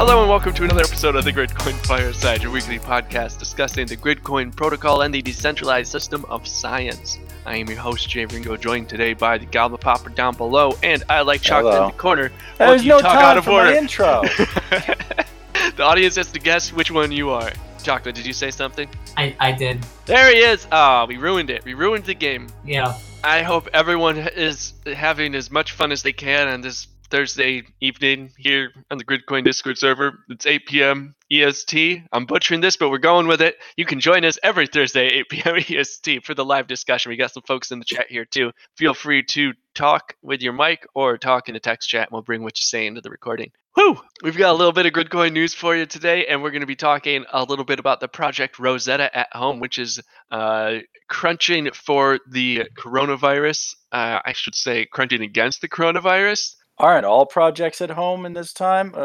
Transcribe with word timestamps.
Hello 0.00 0.22
and 0.22 0.30
welcome 0.30 0.54
to 0.54 0.64
another 0.64 0.80
episode 0.80 1.14
of 1.14 1.24
the 1.24 1.30
Gridcoin 1.30 1.74
Fireside, 1.86 2.42
your 2.42 2.50
weekly 2.50 2.78
podcast 2.78 3.38
discussing 3.38 3.86
the 3.86 3.98
Gridcoin 3.98 4.56
protocol 4.56 5.02
and 5.02 5.12
the 5.12 5.20
decentralized 5.20 5.92
system 5.92 6.24
of 6.30 6.48
science. 6.48 7.18
I 7.44 7.56
am 7.56 7.68
your 7.68 7.76
host, 7.76 8.08
Jay 8.08 8.24
Ringo, 8.24 8.56
joined 8.56 8.88
today 8.88 9.12
by 9.12 9.36
the 9.36 9.44
Goblet 9.44 9.82
Popper 9.82 10.08
down 10.08 10.36
below, 10.36 10.72
and 10.82 11.04
I 11.10 11.20
like 11.20 11.42
chocolate 11.42 11.74
Hello. 11.74 11.88
in 11.88 11.92
the 11.92 11.98
corner. 11.98 12.32
There's 12.56 12.82
no 12.82 13.02
Talk 13.02 13.12
time 13.12 13.24
out 13.24 13.36
of 13.36 13.44
for 13.44 13.62
my 13.62 13.76
intro. 13.76 14.22
the 15.76 15.82
audience 15.82 16.16
has 16.16 16.32
to 16.32 16.38
guess 16.40 16.72
which 16.72 16.90
one 16.90 17.12
you 17.12 17.28
are. 17.28 17.52
Chocolate, 17.82 18.14
did 18.14 18.24
you 18.24 18.32
say 18.32 18.50
something? 18.50 18.88
I, 19.18 19.36
I 19.38 19.52
did. 19.52 19.84
There 20.06 20.32
he 20.32 20.38
is! 20.38 20.66
Ah, 20.72 21.04
we 21.04 21.18
ruined 21.18 21.50
it. 21.50 21.62
We 21.66 21.74
ruined 21.74 22.06
the 22.06 22.14
game. 22.14 22.46
Yeah. 22.64 22.98
I 23.22 23.42
hope 23.42 23.68
everyone 23.74 24.16
is 24.16 24.72
having 24.86 25.34
as 25.34 25.50
much 25.50 25.72
fun 25.72 25.92
as 25.92 26.02
they 26.02 26.14
can 26.14 26.48
on 26.48 26.62
this 26.62 26.86
Thursday 27.10 27.64
evening 27.80 28.30
here 28.38 28.70
on 28.90 28.98
the 28.98 29.04
Gridcoin 29.04 29.44
Discord 29.44 29.76
server. 29.76 30.20
It's 30.28 30.46
8 30.46 30.66
p.m. 30.66 31.14
EST. 31.30 32.02
I'm 32.12 32.24
butchering 32.24 32.60
this, 32.60 32.76
but 32.76 32.90
we're 32.90 32.98
going 32.98 33.26
with 33.26 33.42
it. 33.42 33.56
You 33.76 33.84
can 33.84 34.00
join 34.00 34.24
us 34.24 34.38
every 34.42 34.68
Thursday, 34.68 35.06
8 35.06 35.28
p.m. 35.28 35.56
EST, 35.56 36.24
for 36.24 36.34
the 36.34 36.44
live 36.44 36.68
discussion. 36.68 37.10
We 37.10 37.16
got 37.16 37.32
some 37.32 37.42
folks 37.42 37.72
in 37.72 37.80
the 37.80 37.84
chat 37.84 38.06
here 38.08 38.24
too. 38.24 38.52
Feel 38.76 38.94
free 38.94 39.24
to 39.24 39.52
talk 39.74 40.14
with 40.22 40.40
your 40.40 40.52
mic 40.52 40.86
or 40.94 41.18
talk 41.18 41.48
in 41.48 41.54
the 41.54 41.60
text 41.60 41.88
chat, 41.88 42.08
and 42.08 42.12
we'll 42.12 42.22
bring 42.22 42.42
what 42.42 42.58
you 42.58 42.64
say 42.64 42.86
into 42.86 43.00
the 43.00 43.10
recording. 43.10 43.50
Whew! 43.74 44.00
We've 44.22 44.36
got 44.36 44.50
a 44.50 44.58
little 44.58 44.72
bit 44.72 44.86
of 44.86 44.92
Gridcoin 44.92 45.32
news 45.32 45.54
for 45.54 45.76
you 45.76 45.86
today, 45.86 46.26
and 46.26 46.42
we're 46.42 46.50
going 46.50 46.62
to 46.62 46.66
be 46.66 46.76
talking 46.76 47.24
a 47.32 47.44
little 47.44 47.64
bit 47.64 47.78
about 47.78 48.00
the 48.00 48.08
project 48.08 48.58
Rosetta 48.58 49.16
at 49.16 49.28
Home, 49.32 49.60
which 49.60 49.78
is 49.78 50.00
uh, 50.30 50.78
crunching 51.08 51.70
for 51.72 52.18
the 52.28 52.64
coronavirus. 52.76 53.74
Uh, 53.92 54.20
I 54.24 54.32
should 54.32 54.54
say 54.54 54.86
crunching 54.86 55.22
against 55.22 55.60
the 55.60 55.68
coronavirus. 55.68 56.54
Aren't 56.80 57.04
all 57.04 57.26
projects 57.26 57.80
at 57.80 57.90
home 57.90 58.24
in 58.26 58.32
this 58.32 58.52
time? 58.52 58.94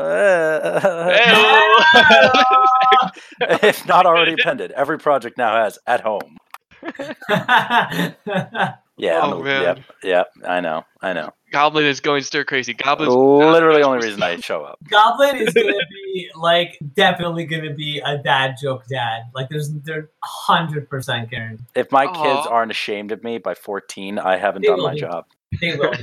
Uh, 3.37 3.57
if 3.61 3.85
not 3.87 4.05
already 4.05 4.33
appended, 4.39 4.71
every 4.71 4.97
project 4.97 5.37
now 5.37 5.55
has 5.63 5.77
at 5.85 6.01
home. 6.01 6.37
Yeah, 8.97 9.19
I'm 9.21 9.33
Oh, 9.33 9.43
man. 9.43 9.61
yep, 9.61 9.79
yep. 10.03 10.27
I 10.47 10.61
know, 10.61 10.85
I 11.01 11.11
know. 11.11 11.31
Goblin 11.51 11.83
is 11.83 11.99
going 11.99 12.23
stir 12.23 12.45
crazy. 12.45 12.73
Goblin's 12.73 13.13
Literally, 13.13 13.81
the 13.81 13.85
only 13.87 14.05
reason 14.05 14.23
I 14.23 14.37
show 14.37 14.63
up. 14.63 14.79
Goblin 14.89 15.35
is 15.35 15.53
gonna 15.53 15.73
be 15.89 16.29
like 16.33 16.79
definitely 16.95 17.43
gonna 17.45 17.73
be 17.73 18.01
a 18.05 18.17
dad 18.19 18.55
joke 18.61 18.85
dad. 18.87 19.23
Like 19.33 19.49
there's 19.49 19.69
they're 19.83 20.09
hundred 20.23 20.89
percent 20.89 21.29
guaranteed. 21.29 21.65
If 21.75 21.91
my 21.91 22.07
kids 22.07 22.47
aren't 22.47 22.71
ashamed 22.71 23.11
of 23.11 23.21
me 23.21 23.37
by 23.37 23.53
14, 23.53 24.17
I 24.17 24.37
haven't 24.37 24.61
They 24.61 24.69
done 24.69 24.81
my 24.81 24.93
be. 24.93 25.01
job. 25.01 25.25
They 25.61 25.75
will. 25.75 25.93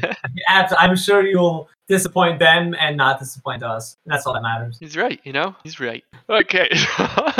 I'm 0.48 0.97
sure 0.97 1.27
you'll 1.27 1.69
disappoint 1.89 2.39
them 2.39 2.75
and 2.78 2.97
not 2.97 3.19
disappoint 3.19 3.62
us. 3.62 3.97
That's 4.06 4.27
all 4.27 4.34
that 4.34 4.42
matters. 4.42 4.78
He's 4.81 4.97
right, 4.97 5.20
you 5.25 5.33
know? 5.33 5.55
He's 5.62 5.78
right. 5.81 6.05
Okay. 6.28 6.70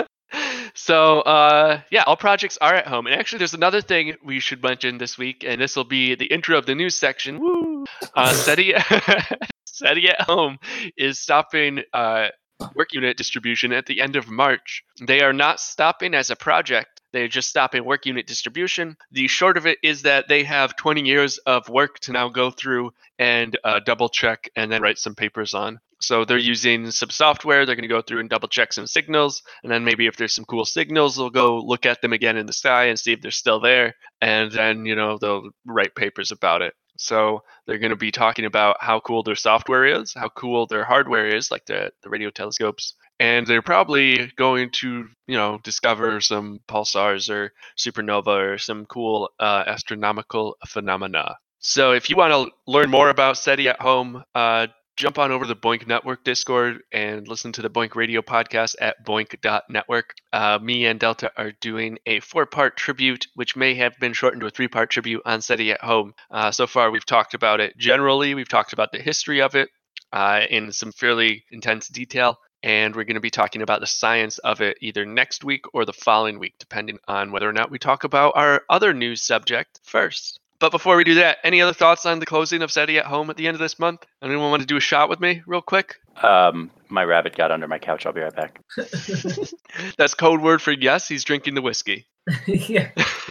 so, 0.75 1.21
uh, 1.21 1.81
yeah, 1.91 2.03
all 2.07 2.17
projects 2.17 2.59
are 2.61 2.75
at 2.75 2.87
home. 2.87 3.07
And 3.07 3.15
actually, 3.15 3.39
there's 3.39 3.55
another 3.55 3.81
thing 3.81 4.15
we 4.25 4.41
should 4.41 4.63
mention 4.63 4.99
this 4.99 5.17
week, 5.17 5.45
and 5.47 5.61
this 5.61 5.77
will 5.77 5.85
be 5.85 6.15
the 6.15 6.27
intro 6.27 6.59
of 6.59 6.67
the 6.67 6.75
news 6.75 6.97
section. 6.97 7.41
Woo! 7.41 7.85
Uh, 8.15 8.33
SETI, 8.33 8.75
SETI 9.67 10.11
at 10.11 10.23
home 10.23 10.59
is 10.97 11.19
stopping 11.19 11.83
uh, 11.93 12.29
work 12.75 12.93
unit 12.93 13.17
distribution 13.17 13.73
at 13.73 13.87
the 13.87 14.01
end 14.01 14.17
of 14.17 14.29
March. 14.29 14.85
They 15.01 15.23
are 15.23 15.33
not 15.33 15.61
stopping 15.61 16.15
as 16.15 16.31
a 16.31 16.37
project. 16.37 16.92
They're 17.13 17.29
just 17.29 17.49
stopping 17.49 17.85
work 17.85 18.07
unit 18.07 18.27
distribution. 18.27 18.97
The 19.11 19.29
short 19.29 19.57
of 19.57 19.67
it 19.67 19.79
is 19.83 20.03
that 20.03 20.29
they 20.29 20.45
have 20.45 20.77
20 20.77 21.03
years 21.03 21.39
of 21.39 21.69
work 21.69 21.99
to 22.01 22.13
now 22.13 22.29
go 22.29 22.51
through 22.51 22.93
and 23.19 23.57
uh, 23.65 23.81
double 23.81 24.09
check 24.09 24.51
and 24.57 24.73
then 24.73 24.83
write 24.83 24.99
some 24.99 25.15
papers 25.15 25.55
on. 25.55 25.81
So 26.01 26.25
they're 26.25 26.39
using 26.39 26.91
some 26.91 27.11
software. 27.11 27.65
They're 27.65 27.77
going 27.77 27.89
to 27.89 27.95
go 27.95 28.03
through 28.03 28.21
and 28.21 28.29
double 28.29 28.49
check 28.49 28.73
some 28.73 28.89
signals, 28.89 29.43
and 29.63 29.71
then 29.71 29.85
maybe 29.85 30.07
if 30.07 30.17
there's 30.17 30.35
some 30.35 30.45
cool 30.45 30.65
signals, 30.65 31.17
they'll 31.17 31.31
go 31.31 31.59
look 31.61 31.86
at 31.86 32.03
them 32.03 32.13
again 32.13 32.36
in 32.36 32.47
the 32.47 32.53
sky 32.53 32.86
and 32.86 32.98
see 32.98 33.13
if 33.13 33.20
they're 33.20 33.31
still 33.31 33.61
there, 33.61 33.95
and 34.20 34.51
then 34.51 34.85
you 34.85 34.97
know 34.97 35.19
they'll 35.19 35.51
write 35.65 35.95
papers 35.95 36.33
about 36.33 36.61
it. 36.63 36.75
So 36.98 37.45
they're 37.67 37.79
going 37.79 37.91
to 37.91 37.97
be 37.97 38.11
talking 38.11 38.45
about 38.45 38.77
how 38.81 39.01
cool 39.01 39.23
their 39.23 39.36
software 39.36 39.86
is, 39.86 40.13
how 40.13 40.29
cool 40.29 40.67
their 40.67 40.85
hardware 40.85 41.29
is, 41.29 41.51
like 41.53 41.67
the 41.67 41.92
the 42.03 42.11
radio 42.11 42.31
telescopes, 42.31 42.95
and 43.23 43.47
they're 43.47 43.63
probably 43.63 44.33
going 44.37 44.69
to 44.73 45.07
you 45.29 45.37
know 45.37 45.61
discover 45.63 46.21
some 46.21 46.59
pulsars 46.69 47.31
or 47.31 47.53
supernova 47.79 48.55
or 48.55 48.59
some 48.59 48.85
cool 48.87 49.31
uh, 49.39 49.63
astronomical 49.65 50.57
phenomena. 50.67 51.37
So 51.61 51.93
if 51.93 52.11
you 52.11 52.17
want 52.17 52.33
to 52.33 52.51
learn 52.67 52.91
more 52.91 53.11
about 53.11 53.39
SETI 53.39 53.69
at 53.69 53.81
home, 53.81 54.25
uh, 54.35 54.67
jump 54.97 55.21
on 55.21 55.31
over 55.31 55.45
to 55.45 55.55
the 55.55 55.61
BOINC 55.61 55.87
Network 55.87 56.25
Discord 56.25 56.81
and 56.93 57.29
listen 57.29 57.53
to 57.53 57.63
the 57.63 57.71
BOINC 57.71 57.95
Radio 57.95 58.23
podcast 58.23 58.75
at 58.81 58.97
boinc.network. 59.07 60.15
Uh, 60.33 60.59
me 60.61 60.87
and 60.87 60.99
Delta 60.99 61.31
are 61.37 61.53
doing 61.61 61.99
a 62.07 62.19
four 62.19 62.47
part 62.47 62.77
tribute, 62.77 63.29
which 63.37 63.55
may 63.55 63.77
have 63.77 63.97
been 64.01 64.15
shortened 64.15 64.41
to 64.41 64.49
a 64.49 64.51
three 64.51 64.67
part 64.67 64.91
tribute 64.91 65.23
on 65.25 65.41
SETI 65.41 65.71
at 65.71 65.81
home. 65.81 66.13
Uh, 66.29 66.51
so 66.51 66.67
far, 66.67 66.91
we've 66.91 67.07
talked 67.07 67.35
about 67.35 67.61
it 67.61 67.79
generally, 67.79 68.35
we've 68.35 68.49
talked 68.49 68.73
about 68.73 68.91
the 68.91 68.99
history 68.99 69.41
of 69.41 69.55
it 69.55 69.69
uh, 70.13 70.41
in 70.51 70.73
some 70.73 70.91
fairly 70.91 71.45
intense 71.53 71.87
detail. 71.87 72.37
And 72.62 72.95
we're 72.95 73.05
going 73.05 73.14
to 73.14 73.20
be 73.20 73.30
talking 73.30 73.62
about 73.62 73.80
the 73.80 73.86
science 73.86 74.39
of 74.39 74.61
it 74.61 74.78
either 74.80 75.05
next 75.05 75.45
week 75.45 75.64
or 75.74 75.84
the 75.84 75.92
following 75.92 76.39
week, 76.39 76.55
depending 76.58 76.98
on 77.08 77.33
whether 77.33 77.48
or 77.48 77.52
not 77.52 77.70
we 77.70 77.78
talk 77.78 78.05
about 78.05 78.34
our 78.36 78.62
other 78.68 78.95
news 78.95 79.23
subject 79.23 79.80
first. 79.83 80.39
But 80.61 80.70
before 80.70 80.96
we 80.96 81.02
do 81.02 81.14
that, 81.14 81.39
any 81.42 81.61
other 81.61 81.73
thoughts 81.73 82.06
on 82.06 82.20
the 82.20 82.27
closing 82.27 82.62
of 82.62 82.70
SETI 82.70 82.98
at 82.98 83.06
home 83.06 83.30
at 83.30 83.36
the 83.36 83.48
end 83.48 83.56
of 83.56 83.61
this 83.61 83.80
month? 83.80 84.06
Anyone 84.23 84.50
want 84.50 84.61
to 84.62 84.67
do 84.67 84.77
a 84.77 84.80
shot 84.80 85.08
with 85.08 85.18
me, 85.18 85.42
real 85.45 85.61
quick? 85.61 85.96
Um, 86.23 86.70
my 86.92 87.05
rabbit 87.05 87.35
got 87.35 87.51
under 87.51 87.67
my 87.67 87.79
couch. 87.79 88.07
I'll 88.07 88.13
be 88.13 88.20
right 88.20 88.35
back. 88.35 88.61
That's 89.97 90.14
code 90.14 90.41
word 90.41 90.63
for 90.63 90.73
yes, 90.73 91.08
he's 91.08 91.25
drinking 91.25 91.55
the 91.55 91.63
whiskey. 91.63 92.07
yeah. 92.47 92.91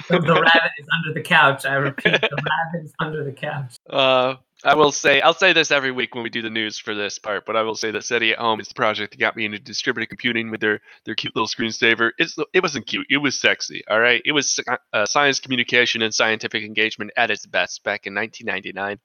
The, 0.09 0.19
the 0.19 0.33
rabbit 0.33 0.71
is 0.79 0.87
under 0.97 1.13
the 1.13 1.21
couch. 1.21 1.65
I 1.65 1.75
repeat, 1.75 2.19
the 2.19 2.19
rabbit 2.19 2.85
is 2.85 2.93
under 2.99 3.23
the 3.23 3.31
couch. 3.31 3.75
Uh, 3.89 4.35
I 4.63 4.75
will 4.75 4.91
say, 4.91 5.21
I'll 5.21 5.33
say 5.33 5.53
this 5.53 5.71
every 5.71 5.91
week 5.91 6.13
when 6.13 6.23
we 6.23 6.29
do 6.29 6.41
the 6.41 6.49
news 6.49 6.77
for 6.77 6.93
this 6.93 7.17
part, 7.17 7.45
but 7.45 7.55
I 7.55 7.63
will 7.63 7.75
say 7.75 7.91
that 7.91 8.03
SETI 8.03 8.33
at 8.33 8.39
home 8.39 8.59
is 8.59 8.67
the 8.67 8.75
project 8.75 9.11
that 9.11 9.19
got 9.19 9.35
me 9.35 9.45
into 9.45 9.59
distributed 9.59 10.09
computing 10.09 10.51
with 10.51 10.59
their, 10.59 10.81
their 11.05 11.15
cute 11.15 11.35
little 11.35 11.47
screensaver. 11.47 12.11
It's, 12.17 12.37
it 12.53 12.61
wasn't 12.61 12.85
cute, 12.85 13.07
it 13.09 13.17
was 13.17 13.39
sexy, 13.39 13.83
all 13.89 13.99
right? 13.99 14.21
It 14.23 14.33
was 14.33 14.59
uh, 14.93 15.05
science 15.05 15.39
communication 15.39 16.01
and 16.01 16.13
scientific 16.13 16.63
engagement 16.63 17.11
at 17.17 17.31
its 17.31 17.45
best 17.45 17.83
back 17.83 18.05
in 18.05 18.13
1999. 18.13 18.99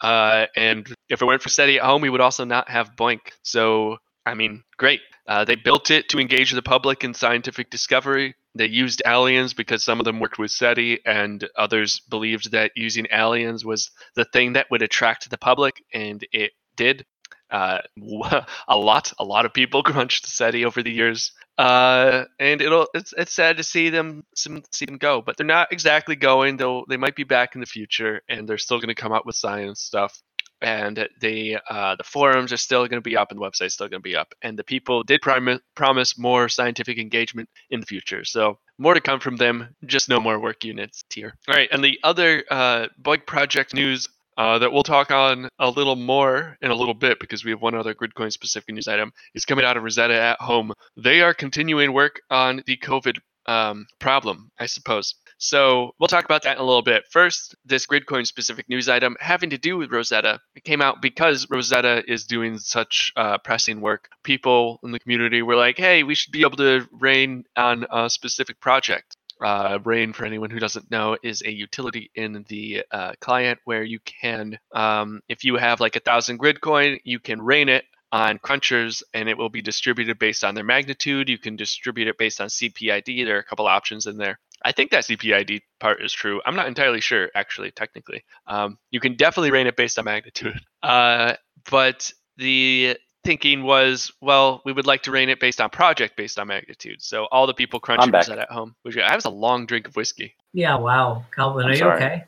Uh, 0.00 0.46
and 0.56 0.86
if 1.08 1.22
it 1.22 1.24
weren't 1.24 1.42
for 1.42 1.48
SETI 1.48 1.78
at 1.78 1.84
home, 1.84 2.02
we 2.02 2.10
would 2.10 2.20
also 2.20 2.44
not 2.44 2.68
have 2.68 2.96
BOINC. 2.96 3.20
So, 3.42 3.96
I 4.24 4.34
mean, 4.34 4.62
great. 4.76 5.00
Uh, 5.26 5.44
they 5.44 5.56
built 5.56 5.90
it 5.90 6.08
to 6.10 6.20
engage 6.20 6.52
the 6.52 6.62
public 6.62 7.02
in 7.02 7.14
scientific 7.14 7.70
discovery. 7.70 8.34
They 8.54 8.66
used 8.66 9.02
aliens 9.06 9.54
because 9.54 9.84
some 9.84 9.98
of 9.98 10.04
them 10.04 10.20
worked 10.20 10.38
with 10.38 10.50
SETI, 10.50 11.00
and 11.04 11.46
others 11.56 12.00
believed 12.08 12.52
that 12.52 12.72
using 12.76 13.06
aliens 13.12 13.64
was 13.64 13.90
the 14.14 14.24
thing 14.24 14.54
that 14.54 14.70
would 14.70 14.82
attract 14.82 15.28
the 15.28 15.38
public, 15.38 15.82
and 15.92 16.24
it 16.32 16.52
did. 16.76 17.04
Uh, 17.50 17.78
a 18.68 18.76
lot, 18.76 19.12
a 19.18 19.24
lot 19.24 19.46
of 19.46 19.52
people 19.52 19.82
crunched 19.82 20.26
SETI 20.26 20.64
over 20.64 20.82
the 20.82 20.92
years, 20.92 21.32
uh, 21.58 22.24
and 22.38 22.60
it'll 22.60 22.86
it's 22.94 23.14
it's 23.16 23.32
sad 23.32 23.56
to 23.56 23.64
see 23.64 23.88
them 23.88 24.24
some, 24.34 24.62
see 24.72 24.84
them 24.84 24.98
go, 24.98 25.22
but 25.22 25.36
they're 25.36 25.46
not 25.46 25.72
exactly 25.72 26.16
going. 26.16 26.56
They'll 26.56 26.84
they 26.86 26.96
might 26.98 27.16
be 27.16 27.24
back 27.24 27.54
in 27.54 27.60
the 27.60 27.66
future, 27.66 28.20
and 28.28 28.48
they're 28.48 28.58
still 28.58 28.78
going 28.78 28.88
to 28.88 28.94
come 28.94 29.12
out 29.12 29.26
with 29.26 29.36
science 29.36 29.80
stuff. 29.80 30.20
And 30.62 31.06
the 31.20 31.58
uh, 31.68 31.96
the 31.96 32.04
forums 32.04 32.52
are 32.52 32.56
still 32.56 32.80
going 32.88 33.02
to 33.02 33.08
be 33.08 33.16
up 33.16 33.30
and 33.30 33.38
the 33.38 33.44
website's 33.44 33.74
still 33.74 33.88
going 33.88 34.00
to 34.00 34.08
be 34.08 34.16
up. 34.16 34.32
And 34.40 34.58
the 34.58 34.64
people 34.64 35.02
did 35.02 35.20
prom- 35.20 35.60
promise 35.74 36.18
more 36.18 36.48
scientific 36.48 36.98
engagement 36.98 37.50
in 37.70 37.80
the 37.80 37.86
future. 37.86 38.24
So 38.24 38.58
more 38.78 38.94
to 38.94 39.00
come 39.02 39.20
from 39.20 39.36
them. 39.36 39.74
Just 39.84 40.08
no 40.08 40.18
more 40.18 40.38
work 40.38 40.64
units 40.64 41.04
here. 41.12 41.34
All 41.46 41.54
right 41.54 41.68
and 41.70 41.84
the 41.84 41.98
other 42.02 42.42
uh, 42.50 42.86
BOINC 43.02 43.26
project 43.26 43.74
news 43.74 44.08
uh, 44.36 44.58
that 44.58 44.72
we'll 44.72 44.82
talk 44.82 45.10
on 45.10 45.48
a 45.58 45.70
little 45.70 45.96
more 45.96 46.56
in 46.60 46.70
a 46.70 46.74
little 46.74 46.94
bit 46.94 47.18
because 47.20 47.44
we 47.44 47.50
have 47.50 47.62
one 47.62 47.74
other 47.74 47.94
gridcoin 47.94 48.32
specific 48.32 48.74
news 48.74 48.88
item 48.88 49.12
is 49.34 49.44
coming 49.44 49.64
out 49.64 49.76
of 49.76 49.82
rosetta 49.82 50.14
at 50.14 50.40
home 50.40 50.72
they 50.96 51.20
are 51.20 51.34
continuing 51.34 51.92
work 51.92 52.20
on 52.30 52.62
the 52.66 52.76
covid 52.76 53.16
um, 53.46 53.86
problem 54.00 54.50
i 54.58 54.66
suppose 54.66 55.14
so 55.38 55.94
we'll 55.98 56.08
talk 56.08 56.24
about 56.24 56.42
that 56.42 56.56
in 56.56 56.62
a 56.62 56.66
little 56.66 56.82
bit. 56.82 57.04
First, 57.10 57.54
this 57.64 57.86
Gridcoin 57.86 58.26
specific 58.26 58.68
news 58.68 58.88
item 58.88 59.16
having 59.20 59.50
to 59.50 59.58
do 59.58 59.76
with 59.76 59.92
Rosetta. 59.92 60.40
It 60.54 60.64
came 60.64 60.80
out 60.80 61.02
because 61.02 61.46
Rosetta 61.50 62.02
is 62.10 62.24
doing 62.24 62.58
such 62.58 63.12
uh, 63.16 63.38
pressing 63.38 63.80
work. 63.80 64.08
People 64.22 64.80
in 64.82 64.92
the 64.92 64.98
community 64.98 65.42
were 65.42 65.56
like, 65.56 65.76
hey, 65.76 66.02
we 66.04 66.14
should 66.14 66.32
be 66.32 66.40
able 66.40 66.56
to 66.56 66.88
rain 66.90 67.44
on 67.54 67.86
a 67.90 68.08
specific 68.08 68.60
project. 68.60 69.16
Uh, 69.42 69.78
Rain, 69.84 70.12
for 70.12 70.24
anyone 70.24 70.50
who 70.50 70.58
doesn't 70.58 70.90
know, 70.90 71.16
is 71.22 71.42
a 71.42 71.50
utility 71.50 72.10
in 72.14 72.44
the 72.48 72.84
uh, 72.90 73.12
client 73.20 73.58
where 73.64 73.82
you 73.82 73.98
can, 74.00 74.58
um, 74.74 75.20
if 75.28 75.44
you 75.44 75.56
have 75.56 75.80
like 75.80 75.96
a 75.96 76.00
thousand 76.00 76.38
grid 76.38 76.60
coin, 76.60 76.98
you 77.04 77.18
can 77.18 77.42
rain 77.42 77.68
it 77.68 77.84
on 78.12 78.38
crunchers 78.38 79.02
and 79.14 79.28
it 79.28 79.36
will 79.36 79.48
be 79.48 79.62
distributed 79.62 80.18
based 80.18 80.44
on 80.44 80.54
their 80.54 80.64
magnitude. 80.64 81.28
You 81.28 81.38
can 81.38 81.56
distribute 81.56 82.08
it 82.08 82.18
based 82.18 82.40
on 82.40 82.48
CPID. 82.48 83.24
There 83.24 83.36
are 83.36 83.40
a 83.40 83.44
couple 83.44 83.66
options 83.66 84.06
in 84.06 84.16
there. 84.16 84.38
I 84.64 84.72
think 84.72 84.90
that 84.90 85.04
CPID 85.04 85.60
part 85.80 86.02
is 86.02 86.12
true. 86.12 86.40
I'm 86.46 86.56
not 86.56 86.66
entirely 86.66 87.00
sure, 87.00 87.30
actually, 87.34 87.72
technically. 87.72 88.24
Um, 88.46 88.78
you 88.90 89.00
can 89.00 89.16
definitely 89.16 89.50
rain 89.50 89.66
it 89.66 89.76
based 89.76 89.98
on 89.98 90.04
magnitude. 90.04 90.60
Uh, 90.82 91.34
but 91.68 92.12
the 92.36 92.96
thinking 93.26 93.62
was, 93.64 94.12
well, 94.20 94.62
we 94.64 94.72
would 94.72 94.86
like 94.86 95.02
to 95.02 95.10
rain 95.10 95.28
it 95.28 95.40
based 95.40 95.60
on 95.60 95.68
project 95.68 96.16
based 96.16 96.38
on 96.38 96.48
magnitude. 96.48 97.02
So 97.02 97.26
all 97.26 97.46
the 97.46 97.54
people 97.54 97.80
crunching 97.80 98.10
back. 98.10 98.28
Rosetta 98.28 98.42
at 98.42 98.50
home. 98.50 98.74
Which 98.82 98.96
I 98.96 99.14
was 99.14 99.24
a 99.24 99.30
long 99.30 99.66
drink 99.66 99.88
of 99.88 99.96
whiskey. 99.96 100.34
Yeah, 100.52 100.78
wow. 100.78 101.24
Calvin, 101.34 101.64
I'm 101.64 101.70
are 101.70 101.74
you 101.74 101.78
sorry. 101.78 102.24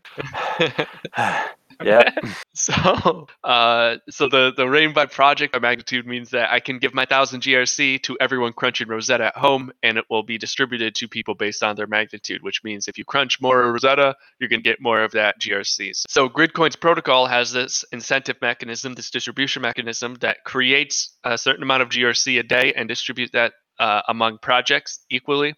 okay? 0.60 0.86
yeah. 1.84 2.10
so, 2.54 3.26
uh, 3.44 3.96
so 4.10 4.28
the 4.28 4.52
the 4.56 4.68
rain 4.68 4.92
by 4.92 5.06
project 5.06 5.52
by 5.52 5.58
magnitude 5.58 6.06
means 6.06 6.30
that 6.30 6.50
I 6.52 6.60
can 6.60 6.78
give 6.78 6.94
my 6.94 7.04
thousand 7.04 7.42
GRC 7.42 8.02
to 8.02 8.16
everyone 8.20 8.52
crunching 8.52 8.88
Rosetta 8.88 9.26
at 9.26 9.36
home, 9.36 9.72
and 9.82 9.98
it 9.98 10.04
will 10.10 10.22
be 10.22 10.38
distributed 10.38 10.94
to 10.96 11.08
people 11.08 11.34
based 11.34 11.62
on 11.62 11.76
their 11.76 11.86
magnitude. 11.86 12.42
Which 12.42 12.62
means 12.64 12.88
if 12.88 12.98
you 12.98 13.04
crunch 13.04 13.40
more 13.40 13.72
Rosetta, 13.72 14.16
you're 14.38 14.48
to 14.48 14.58
get 14.58 14.80
more 14.80 15.02
of 15.02 15.12
that 15.12 15.40
GRC. 15.40 15.92
So 16.08 16.28
Gridcoin's 16.28 16.76
protocol 16.76 17.26
has 17.26 17.52
this 17.52 17.84
incentive 17.92 18.36
mechanism, 18.42 18.94
this 18.94 19.10
distribution 19.10 19.62
mechanism 19.62 20.14
that 20.20 20.44
creates 20.44 21.16
a 21.24 21.38
certain 21.38 21.62
amount 21.62 21.82
of 21.82 21.88
GRC 21.88 22.38
a 22.38 22.42
day 22.42 22.72
and 22.74 22.88
distributes 22.88 23.32
that 23.32 23.52
uh, 23.78 24.02
among 24.08 24.38
projects 24.38 25.04
equally. 25.10 25.54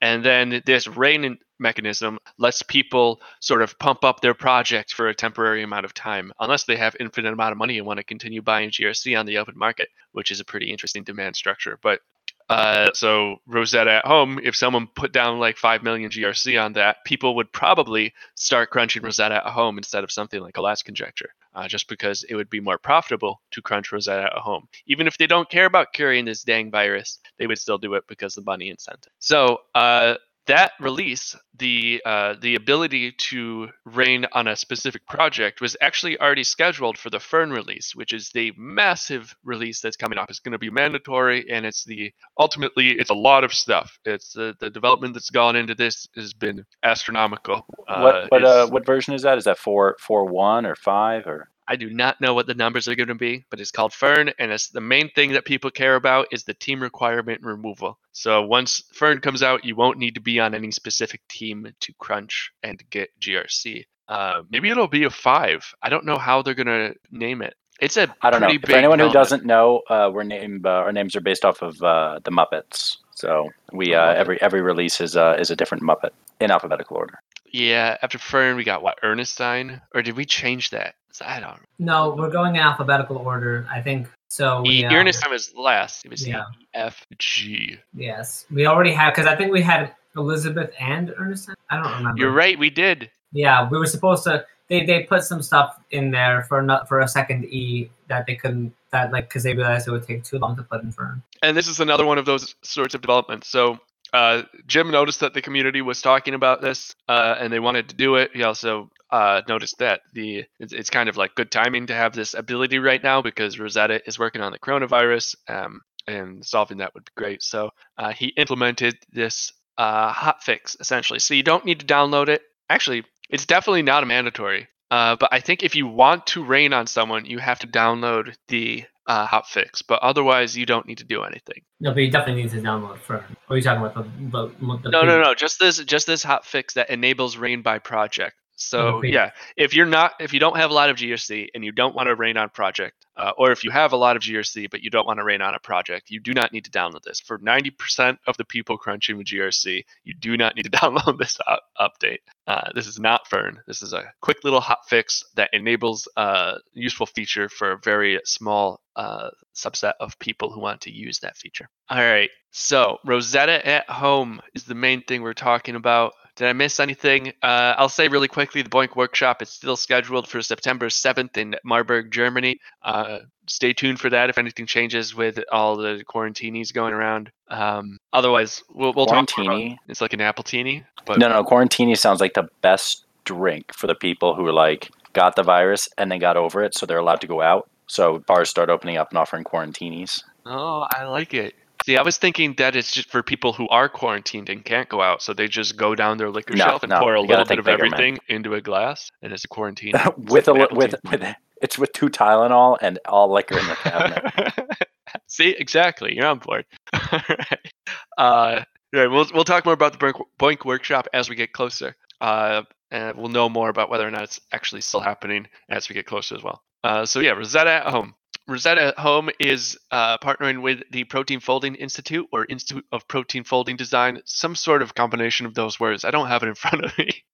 And 0.00 0.24
then 0.24 0.62
this 0.66 0.86
rain 0.86 1.38
mechanism 1.58 2.18
lets 2.38 2.62
people 2.62 3.20
sort 3.40 3.62
of 3.62 3.78
pump 3.78 4.04
up 4.04 4.20
their 4.20 4.34
project 4.34 4.92
for 4.92 5.08
a 5.08 5.14
temporary 5.14 5.62
amount 5.62 5.86
of 5.86 5.94
time, 5.94 6.32
unless 6.38 6.64
they 6.64 6.76
have 6.76 6.96
infinite 7.00 7.32
amount 7.32 7.52
of 7.52 7.58
money 7.58 7.78
and 7.78 7.86
want 7.86 7.98
to 7.98 8.04
continue 8.04 8.42
buying 8.42 8.70
GRC 8.70 9.18
on 9.18 9.26
the 9.26 9.38
open 9.38 9.56
market, 9.56 9.88
which 10.12 10.30
is 10.30 10.40
a 10.40 10.44
pretty 10.44 10.70
interesting 10.70 11.02
demand 11.02 11.34
structure. 11.34 11.78
But 11.82 12.00
uh, 12.48 12.90
so 12.94 13.36
Rosetta 13.46 13.90
at 13.90 14.06
home, 14.06 14.38
if 14.42 14.54
someone 14.54 14.86
put 14.86 15.12
down 15.12 15.38
like 15.38 15.56
five 15.56 15.82
million 15.82 16.10
GRC 16.10 16.62
on 16.62 16.74
that, 16.74 17.04
people 17.04 17.34
would 17.36 17.50
probably 17.52 18.14
start 18.36 18.70
crunching 18.70 19.02
Rosetta 19.02 19.36
at 19.36 19.52
home 19.52 19.78
instead 19.78 20.04
of 20.04 20.12
something 20.12 20.40
like 20.40 20.54
Collatz 20.54 20.84
conjecture, 20.84 21.30
uh, 21.54 21.66
just 21.66 21.88
because 21.88 22.24
it 22.24 22.36
would 22.36 22.48
be 22.48 22.60
more 22.60 22.78
profitable 22.78 23.40
to 23.50 23.62
crunch 23.62 23.90
Rosetta 23.90 24.26
at 24.32 24.38
home. 24.38 24.68
Even 24.86 25.08
if 25.08 25.18
they 25.18 25.26
don't 25.26 25.50
care 25.50 25.66
about 25.66 25.92
curing 25.92 26.24
this 26.24 26.44
dang 26.44 26.70
virus, 26.70 27.18
they 27.38 27.48
would 27.48 27.58
still 27.58 27.78
do 27.78 27.94
it 27.94 28.04
because 28.06 28.34
the 28.34 28.42
money 28.42 28.70
incentive. 28.70 29.12
So 29.18 29.58
uh, 29.74 30.14
that 30.46 30.72
release, 30.80 31.36
the 31.58 32.02
uh, 32.04 32.34
the 32.40 32.54
ability 32.54 33.12
to 33.12 33.68
rain 33.84 34.26
on 34.32 34.48
a 34.48 34.56
specific 34.56 35.06
project, 35.06 35.60
was 35.60 35.76
actually 35.80 36.18
already 36.20 36.44
scheduled 36.44 36.98
for 36.98 37.10
the 37.10 37.20
Fern 37.20 37.50
release, 37.50 37.94
which 37.94 38.12
is 38.12 38.30
the 38.30 38.52
massive 38.56 39.34
release 39.44 39.80
that's 39.80 39.96
coming 39.96 40.18
up. 40.18 40.30
It's 40.30 40.40
going 40.40 40.52
to 40.52 40.58
be 40.58 40.70
mandatory, 40.70 41.50
and 41.50 41.66
it's 41.66 41.84
the 41.84 42.12
ultimately 42.38 42.90
it's 42.90 43.10
a 43.10 43.14
lot 43.14 43.44
of 43.44 43.52
stuff. 43.52 43.98
It's 44.04 44.32
the 44.32 44.54
the 44.60 44.70
development 44.70 45.14
that's 45.14 45.30
gone 45.30 45.56
into 45.56 45.74
this 45.74 46.06
has 46.14 46.32
been 46.32 46.64
astronomical. 46.82 47.66
what 47.86 48.30
what 48.30 48.44
uh, 48.44 48.66
what 48.68 48.86
version 48.86 49.14
is 49.14 49.22
that? 49.22 49.38
Is 49.38 49.44
that 49.44 49.58
four 49.58 49.96
four 50.00 50.26
one 50.26 50.66
or 50.66 50.74
five 50.74 51.26
or? 51.26 51.48
I 51.68 51.76
do 51.76 51.90
not 51.90 52.20
know 52.20 52.34
what 52.34 52.46
the 52.46 52.54
numbers 52.54 52.86
are 52.88 52.94
going 52.94 53.08
to 53.08 53.14
be, 53.14 53.44
but 53.50 53.60
it's 53.60 53.70
called 53.70 53.92
Fern, 53.92 54.30
and 54.38 54.52
it's 54.52 54.68
the 54.68 54.80
main 54.80 55.10
thing 55.10 55.32
that 55.32 55.44
people 55.44 55.70
care 55.70 55.96
about 55.96 56.28
is 56.30 56.44
the 56.44 56.54
team 56.54 56.80
requirement 56.80 57.42
removal. 57.42 57.98
So 58.12 58.42
once 58.42 58.84
Fern 58.92 59.20
comes 59.20 59.42
out, 59.42 59.64
you 59.64 59.74
won't 59.74 59.98
need 59.98 60.14
to 60.14 60.20
be 60.20 60.38
on 60.38 60.54
any 60.54 60.70
specific 60.70 61.26
team 61.28 61.72
to 61.80 61.92
crunch 61.98 62.52
and 62.62 62.82
get 62.90 63.10
GRC. 63.20 63.84
Uh, 64.08 64.42
maybe 64.50 64.70
it'll 64.70 64.86
be 64.86 65.04
a 65.04 65.10
five. 65.10 65.74
I 65.82 65.88
don't 65.88 66.04
know 66.04 66.18
how 66.18 66.42
they're 66.42 66.54
going 66.54 66.66
to 66.66 66.94
name 67.10 67.42
it. 67.42 67.54
It's 67.80 67.96
a 67.96 68.14
I 68.22 68.30
don't 68.30 68.40
know. 68.40 68.48
For 68.64 68.72
anyone 68.72 68.98
who 68.98 69.10
doesn't 69.10 69.44
know, 69.44 69.82
uh, 69.90 70.10
we're 70.12 70.22
named 70.22 70.64
uh, 70.64 70.70
our 70.70 70.92
names 70.92 71.14
are 71.14 71.20
based 71.20 71.44
off 71.44 71.60
of 71.60 71.82
uh, 71.82 72.20
the 72.24 72.30
Muppets. 72.30 72.96
So 73.14 73.50
we 73.72 73.94
uh, 73.94 74.14
every 74.14 74.40
every 74.40 74.62
release 74.62 75.00
is 75.00 75.16
uh, 75.16 75.36
is 75.38 75.50
a 75.50 75.56
different 75.56 75.84
Muppet 75.84 76.10
in 76.40 76.50
alphabetical 76.50 76.96
order. 76.96 77.18
Yeah, 77.52 77.96
after 78.02 78.18
Fern, 78.18 78.56
we 78.56 78.64
got 78.64 78.82
what 78.82 78.98
Ernestine, 79.02 79.80
or 79.94 80.02
did 80.02 80.16
we 80.16 80.24
change 80.24 80.70
that? 80.70 80.94
I 81.24 81.40
don't. 81.40 81.58
Know. 81.78 82.10
No, 82.10 82.14
we're 82.16 82.30
going 82.30 82.56
in 82.56 82.60
alphabetical 82.60 83.16
order. 83.16 83.66
I 83.70 83.80
think 83.80 84.08
so. 84.28 84.60
We, 84.62 84.80
E- 84.80 84.84
uh, 84.84 84.92
Ernestine 84.92 85.30
was 85.30 85.54
last. 85.54 86.04
It 86.04 86.10
was 86.10 86.26
yeah. 86.26 86.42
E, 86.60 86.66
F, 86.74 87.06
G. 87.18 87.78
Yes, 87.94 88.44
we 88.50 88.66
already 88.66 88.92
have 88.92 89.14
because 89.14 89.26
I 89.26 89.34
think 89.34 89.50
we 89.50 89.62
had 89.62 89.94
Elizabeth 90.16 90.72
and 90.78 91.14
Ernestine. 91.16 91.54
I 91.70 91.82
don't 91.82 91.92
remember. 91.96 92.20
You're 92.20 92.32
right. 92.32 92.58
We 92.58 92.68
did. 92.70 93.10
Yeah, 93.32 93.68
we 93.68 93.78
were 93.78 93.86
supposed 93.86 94.24
to. 94.24 94.44
They, 94.68 94.84
they 94.84 95.04
put 95.04 95.22
some 95.22 95.42
stuff 95.42 95.78
in 95.92 96.10
there 96.10 96.42
for 96.48 96.60
not 96.60 96.88
for 96.88 97.00
a 97.00 97.08
second 97.08 97.44
E 97.46 97.88
that 98.08 98.26
they 98.26 98.34
couldn't 98.34 98.74
that 98.90 99.12
like 99.12 99.28
because 99.28 99.42
they 99.42 99.54
realized 99.54 99.86
it 99.88 99.92
would 99.92 100.06
take 100.06 100.24
too 100.24 100.38
long 100.38 100.56
to 100.56 100.62
put 100.62 100.82
in 100.82 100.92
Fern. 100.92 101.22
and 101.42 101.56
this 101.56 101.68
is 101.68 101.80
another 101.80 102.04
one 102.04 102.18
of 102.18 102.24
those 102.26 102.56
sorts 102.62 102.94
of 102.94 103.00
developments. 103.00 103.48
So 103.48 103.78
uh, 104.16 104.42
Jim 104.66 104.90
noticed 104.90 105.20
that 105.20 105.34
the 105.34 105.42
community 105.42 105.82
was 105.82 106.00
talking 106.00 106.32
about 106.32 106.62
this, 106.62 106.94
uh, 107.06 107.34
and 107.38 107.52
they 107.52 107.60
wanted 107.60 107.90
to 107.90 107.96
do 107.96 108.14
it. 108.14 108.30
He 108.32 108.44
also 108.44 108.90
uh, 109.10 109.42
noticed 109.46 109.78
that 109.78 110.00
the 110.14 110.44
it's, 110.58 110.72
it's 110.72 110.88
kind 110.88 111.10
of 111.10 111.18
like 111.18 111.34
good 111.34 111.50
timing 111.50 111.88
to 111.88 111.94
have 111.94 112.14
this 112.14 112.32
ability 112.32 112.78
right 112.78 113.02
now 113.02 113.20
because 113.20 113.58
Rosetta 113.58 114.00
is 114.06 114.18
working 114.18 114.40
on 114.40 114.52
the 114.52 114.58
coronavirus, 114.58 115.36
um, 115.48 115.82
and 116.06 116.42
solving 116.42 116.78
that 116.78 116.94
would 116.94 117.04
be 117.04 117.12
great. 117.14 117.42
So 117.42 117.70
uh, 117.98 118.12
he 118.12 118.28
implemented 118.28 118.96
this 119.12 119.52
uh, 119.76 120.10
hot 120.12 120.42
fix 120.42 120.78
essentially. 120.80 121.18
So 121.18 121.34
you 121.34 121.42
don't 121.42 121.66
need 121.66 121.80
to 121.80 121.86
download 121.86 122.28
it. 122.28 122.40
Actually, 122.70 123.04
it's 123.28 123.44
definitely 123.44 123.82
not 123.82 124.02
a 124.02 124.06
mandatory. 124.06 124.66
Uh, 124.90 125.16
but 125.16 125.28
I 125.30 125.40
think 125.40 125.62
if 125.62 125.76
you 125.76 125.86
want 125.86 126.26
to 126.28 126.42
rain 126.44 126.72
on 126.72 126.86
someone, 126.86 127.26
you 127.26 127.38
have 127.38 127.58
to 127.58 127.66
download 127.66 128.34
the 128.48 128.84
uh, 129.06 129.26
hotfix. 129.26 129.82
But 129.86 130.02
otherwise, 130.02 130.56
you 130.56 130.66
don't 130.66 130.86
need 130.86 130.98
to 130.98 131.04
do 131.04 131.22
anything. 131.22 131.62
No, 131.80 131.92
but 131.92 132.00
you 132.00 132.10
definitely 132.10 132.42
need 132.42 132.50
to 132.52 132.58
download 132.58 132.98
Fern. 132.98 133.24
Or 133.48 133.54
are 133.54 133.56
you 133.56 133.62
talking 133.62 133.84
about 133.84 133.94
the, 133.94 134.50
the, 134.60 134.76
the 134.82 134.90
No, 134.90 135.02
no, 135.02 135.22
no. 135.22 135.34
Just 135.34 135.58
this, 135.58 135.78
just 135.78 136.06
this 136.06 136.24
hotfix 136.24 136.74
that 136.74 136.90
enables 136.90 137.36
rain 137.36 137.62
by 137.62 137.78
project. 137.78 138.36
So 138.56 139.02
yeah, 139.02 139.30
if 139.56 139.74
you're 139.74 139.86
not, 139.86 140.14
if 140.18 140.32
you 140.32 140.40
don't 140.40 140.56
have 140.56 140.70
a 140.70 140.74
lot 140.74 140.88
of 140.88 140.96
GRC 140.96 141.48
and 141.54 141.64
you 141.64 141.72
don't 141.72 141.94
want 141.94 142.08
to 142.08 142.14
rain 142.14 142.36
on 142.36 142.48
project, 142.48 143.06
uh, 143.16 143.32
or 143.36 143.50
if 143.52 143.64
you 143.64 143.70
have 143.70 143.92
a 143.92 143.96
lot 143.96 144.16
of 144.16 144.22
GRC 144.22 144.70
but 144.70 144.82
you 144.82 144.90
don't 144.90 145.06
want 145.06 145.18
to 145.18 145.24
rain 145.24 145.42
on 145.42 145.54
a 145.54 145.58
project, 145.58 146.10
you 146.10 146.20
do 146.20 146.32
not 146.32 146.52
need 146.52 146.64
to 146.64 146.70
download 146.70 147.02
this. 147.02 147.20
For 147.20 147.38
90% 147.38 148.18
of 148.26 148.36
the 148.38 148.44
people 148.44 148.78
crunching 148.78 149.18
with 149.18 149.26
GRC, 149.26 149.84
you 150.04 150.14
do 150.18 150.36
not 150.36 150.56
need 150.56 150.64
to 150.64 150.70
download 150.82 151.18
this 151.18 151.38
up- 151.46 151.64
update. 151.78 152.18
Uh, 152.46 152.70
this 152.74 152.86
is 152.86 152.98
not 152.98 153.28
Fern. 153.28 153.60
This 153.66 153.82
is 153.82 153.92
a 153.92 154.04
quick 154.22 154.38
little 154.42 154.60
hot 154.60 154.88
fix 154.88 155.22
that 155.34 155.50
enables 155.52 156.08
a 156.16 156.54
useful 156.72 157.06
feature 157.06 157.48
for 157.48 157.72
a 157.72 157.78
very 157.78 158.20
small 158.24 158.80
uh, 158.96 159.30
subset 159.54 159.92
of 160.00 160.18
people 160.18 160.50
who 160.50 160.60
want 160.60 160.80
to 160.82 160.90
use 160.90 161.18
that 161.20 161.36
feature. 161.36 161.68
All 161.90 161.98
right. 161.98 162.30
So 162.52 162.98
Rosetta 163.04 163.66
at 163.66 163.88
home 163.90 164.40
is 164.54 164.64
the 164.64 164.74
main 164.74 165.02
thing 165.02 165.22
we're 165.22 165.34
talking 165.34 165.74
about. 165.74 166.14
Did 166.36 166.48
I 166.48 166.52
miss 166.52 166.78
anything? 166.80 167.32
Uh, 167.42 167.74
I'll 167.78 167.88
say 167.88 168.08
really 168.08 168.28
quickly 168.28 168.60
the 168.62 168.68
BOINC 168.68 168.94
workshop 168.94 169.40
is 169.40 169.48
still 169.48 169.76
scheduled 169.76 170.28
for 170.28 170.42
September 170.42 170.88
7th 170.88 171.36
in 171.38 171.56
Marburg, 171.64 172.10
Germany. 172.10 172.58
Uh, 172.82 173.20
stay 173.46 173.72
tuned 173.72 173.98
for 173.98 174.10
that 174.10 174.28
if 174.28 174.36
anything 174.36 174.66
changes 174.66 175.14
with 175.14 175.40
all 175.50 175.76
the 175.76 176.04
quarantinis 176.06 176.74
going 176.74 176.92
around. 176.92 177.30
Um, 177.48 177.98
otherwise, 178.12 178.62
we'll, 178.68 178.92
we'll 178.94 179.06
talk 179.06 179.24
about- 179.38 179.46
Quarantini? 179.46 179.78
It's 179.88 180.00
like 180.02 180.12
an 180.12 180.20
appletini, 180.20 180.84
but 181.06 181.18
No, 181.18 181.28
no, 181.28 181.42
Quarantini 181.42 181.96
sounds 181.96 182.20
like 182.20 182.34
the 182.34 182.48
best 182.60 183.04
drink 183.24 183.72
for 183.74 183.86
the 183.86 183.94
people 183.94 184.34
who 184.34 184.46
are 184.46 184.52
like 184.52 184.90
got 185.14 185.36
the 185.36 185.42
virus 185.42 185.88
and 185.96 186.12
then 186.12 186.18
got 186.18 186.36
over 186.36 186.62
it, 186.62 186.74
so 186.74 186.84
they're 186.84 186.98
allowed 186.98 187.22
to 187.22 187.26
go 187.26 187.40
out. 187.40 187.68
So 187.86 188.18
bars 188.26 188.50
start 188.50 188.68
opening 188.68 188.98
up 188.98 189.08
and 189.10 189.16
offering 189.18 189.44
Quarantinis. 189.44 190.22
oh, 190.44 190.86
I 190.90 191.04
like 191.04 191.32
it. 191.32 191.54
See, 191.86 191.96
I 191.96 192.02
was 192.02 192.16
thinking 192.16 192.54
that 192.54 192.74
it's 192.74 192.90
just 192.90 193.08
for 193.10 193.22
people 193.22 193.52
who 193.52 193.68
are 193.68 193.88
quarantined 193.88 194.48
and 194.48 194.64
can't 194.64 194.88
go 194.88 195.00
out, 195.00 195.22
so 195.22 195.32
they 195.32 195.46
just 195.46 195.76
go 195.76 195.94
down 195.94 196.18
their 196.18 196.30
liquor 196.30 196.56
No, 196.56 196.64
shelf 196.64 196.82
and 196.82 196.90
no, 196.90 196.98
pour 196.98 197.14
a 197.14 197.20
little 197.20 197.44
bit 197.44 197.60
of 197.60 197.64
bigger, 197.64 197.84
man. 197.84 197.94
everything 197.94 198.18
into 198.26 198.54
a 198.54 198.60
glass, 198.60 199.08
and 199.22 199.32
it's 199.32 199.44
a 199.44 199.48
quarantine. 199.48 199.92
with 200.16 200.48
a 200.48 200.52
like 200.52 200.72
with 200.72 200.96
with 201.08 201.22
it's 201.62 201.78
with 201.78 201.92
two 201.92 202.08
Tylenol 202.08 202.76
and 202.82 202.98
all 203.06 203.32
liquor 203.32 203.56
in 203.56 203.64
the 203.68 203.76
cabinet. 203.76 204.78
See, 205.28 205.50
exactly. 205.50 206.16
You're 206.16 206.26
on 206.26 206.40
board. 206.40 206.66
All 206.92 207.20
right. 207.28 207.72
Uh, 208.18 208.64
yeah, 208.92 209.06
we'll 209.06 209.26
we'll 209.32 209.44
talk 209.44 209.64
more 209.64 209.74
about 209.74 209.92
the 209.92 209.98
BOINC, 209.98 210.20
BOINC 210.40 210.64
workshop 210.64 211.06
as 211.12 211.30
we 211.30 211.36
get 211.36 211.52
closer. 211.52 211.94
Uh, 212.20 212.62
and 212.90 213.16
we'll 213.16 213.28
know 213.28 213.48
more 213.48 213.68
about 213.68 213.90
whether 213.90 214.06
or 214.06 214.10
not 214.10 214.24
it's 214.24 214.40
actually 214.50 214.80
still 214.80 215.00
happening 215.00 215.46
as 215.68 215.88
we 215.88 215.94
get 215.94 216.06
closer 216.06 216.34
as 216.34 216.42
well. 216.42 216.62
Uh, 216.82 217.06
so 217.06 217.20
yeah, 217.20 217.30
Rosetta 217.30 217.70
at 217.70 217.86
home. 217.86 218.14
Rosetta 218.48 218.94
home 218.96 219.30
is 219.40 219.76
uh, 219.90 220.18
partnering 220.18 220.62
with 220.62 220.82
the 220.90 221.04
Protein 221.04 221.40
Folding 221.40 221.74
Institute 221.74 222.26
or 222.32 222.46
Institute 222.48 222.84
of 222.92 223.08
Protein 223.08 223.44
Folding 223.44 223.76
Design, 223.76 224.20
some 224.24 224.54
sort 224.54 224.82
of 224.82 224.94
combination 224.94 225.46
of 225.46 225.54
those 225.54 225.80
words. 225.80 226.04
I 226.04 226.10
don't 226.10 226.28
have 226.28 226.42
it 226.42 226.48
in 226.48 226.54
front 226.56 226.84
of 226.84 226.96
me. 226.98 227.24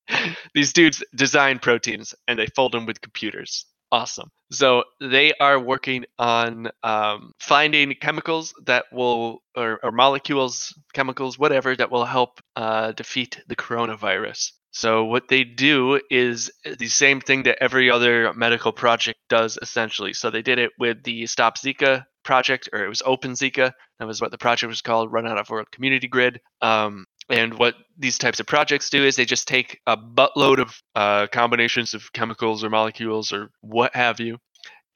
These 0.54 0.73
dudes 0.73 1.04
design 1.14 1.59
proteins 1.59 2.14
and 2.26 2.38
they 2.38 2.47
fold 2.47 2.73
them 2.73 2.87
with 2.87 3.00
computers 3.00 3.66
awesome. 3.92 4.31
So 4.50 4.85
they 5.00 5.35
are 5.38 5.61
working 5.61 6.07
on 6.19 6.71
um, 6.83 7.33
finding 7.38 7.95
chemicals 8.00 8.54
that 8.64 8.87
will, 8.90 9.42
or, 9.54 9.78
or 9.83 9.92
molecules, 9.92 10.75
chemicals, 10.95 11.38
whatever, 11.38 11.76
that 11.76 11.90
will 11.90 12.07
help 12.07 12.40
uh, 12.57 12.92
defeat 12.92 13.40
the 13.47 13.54
coronavirus. 13.54 14.52
So 14.73 15.05
what 15.05 15.29
they 15.29 15.45
do 15.45 16.00
is 16.11 16.50
the 16.64 16.88
same 16.88 17.21
thing 17.21 17.43
that 17.45 17.62
every 17.62 17.91
other 17.91 18.33
medical 18.33 18.73
project 18.73 19.19
does, 19.29 19.59
essentially. 19.61 20.14
So 20.14 20.31
they 20.31 20.43
did 20.43 20.59
it 20.59 20.71
with 20.79 21.02
the 21.05 21.26
Stop 21.26 21.59
Zika 21.59 22.07
project, 22.25 22.71
or 22.73 22.85
it 22.85 22.88
was 22.88 23.02
Open 23.05 23.33
Zika. 23.33 23.73
That 23.99 24.07
was 24.07 24.21
what 24.21 24.31
the 24.31 24.38
project 24.38 24.69
was 24.69 24.81
called, 24.81 25.12
run 25.12 25.26
out 25.26 25.38
of 25.38 25.50
World 25.50 25.71
Community 25.71 26.09
Grid. 26.09 26.41
Um, 26.62 27.05
and 27.29 27.55
what 27.59 27.75
these 27.99 28.17
types 28.17 28.41
of 28.41 28.47
projects 28.47 28.88
do 28.88 29.05
is 29.05 29.14
they 29.17 29.26
just 29.26 29.47
take 29.47 29.79
a 29.87 29.97
buttload 29.97 30.59
of 30.59 30.81
uh, 30.95 31.26
combinations 31.29 31.93
of 31.95 32.12
chemicals 32.12 32.64
or 32.64 32.71
molecules 32.71 33.33
or 33.33 33.50
what 33.61 33.95
have 33.95 34.21
you, 34.21 34.38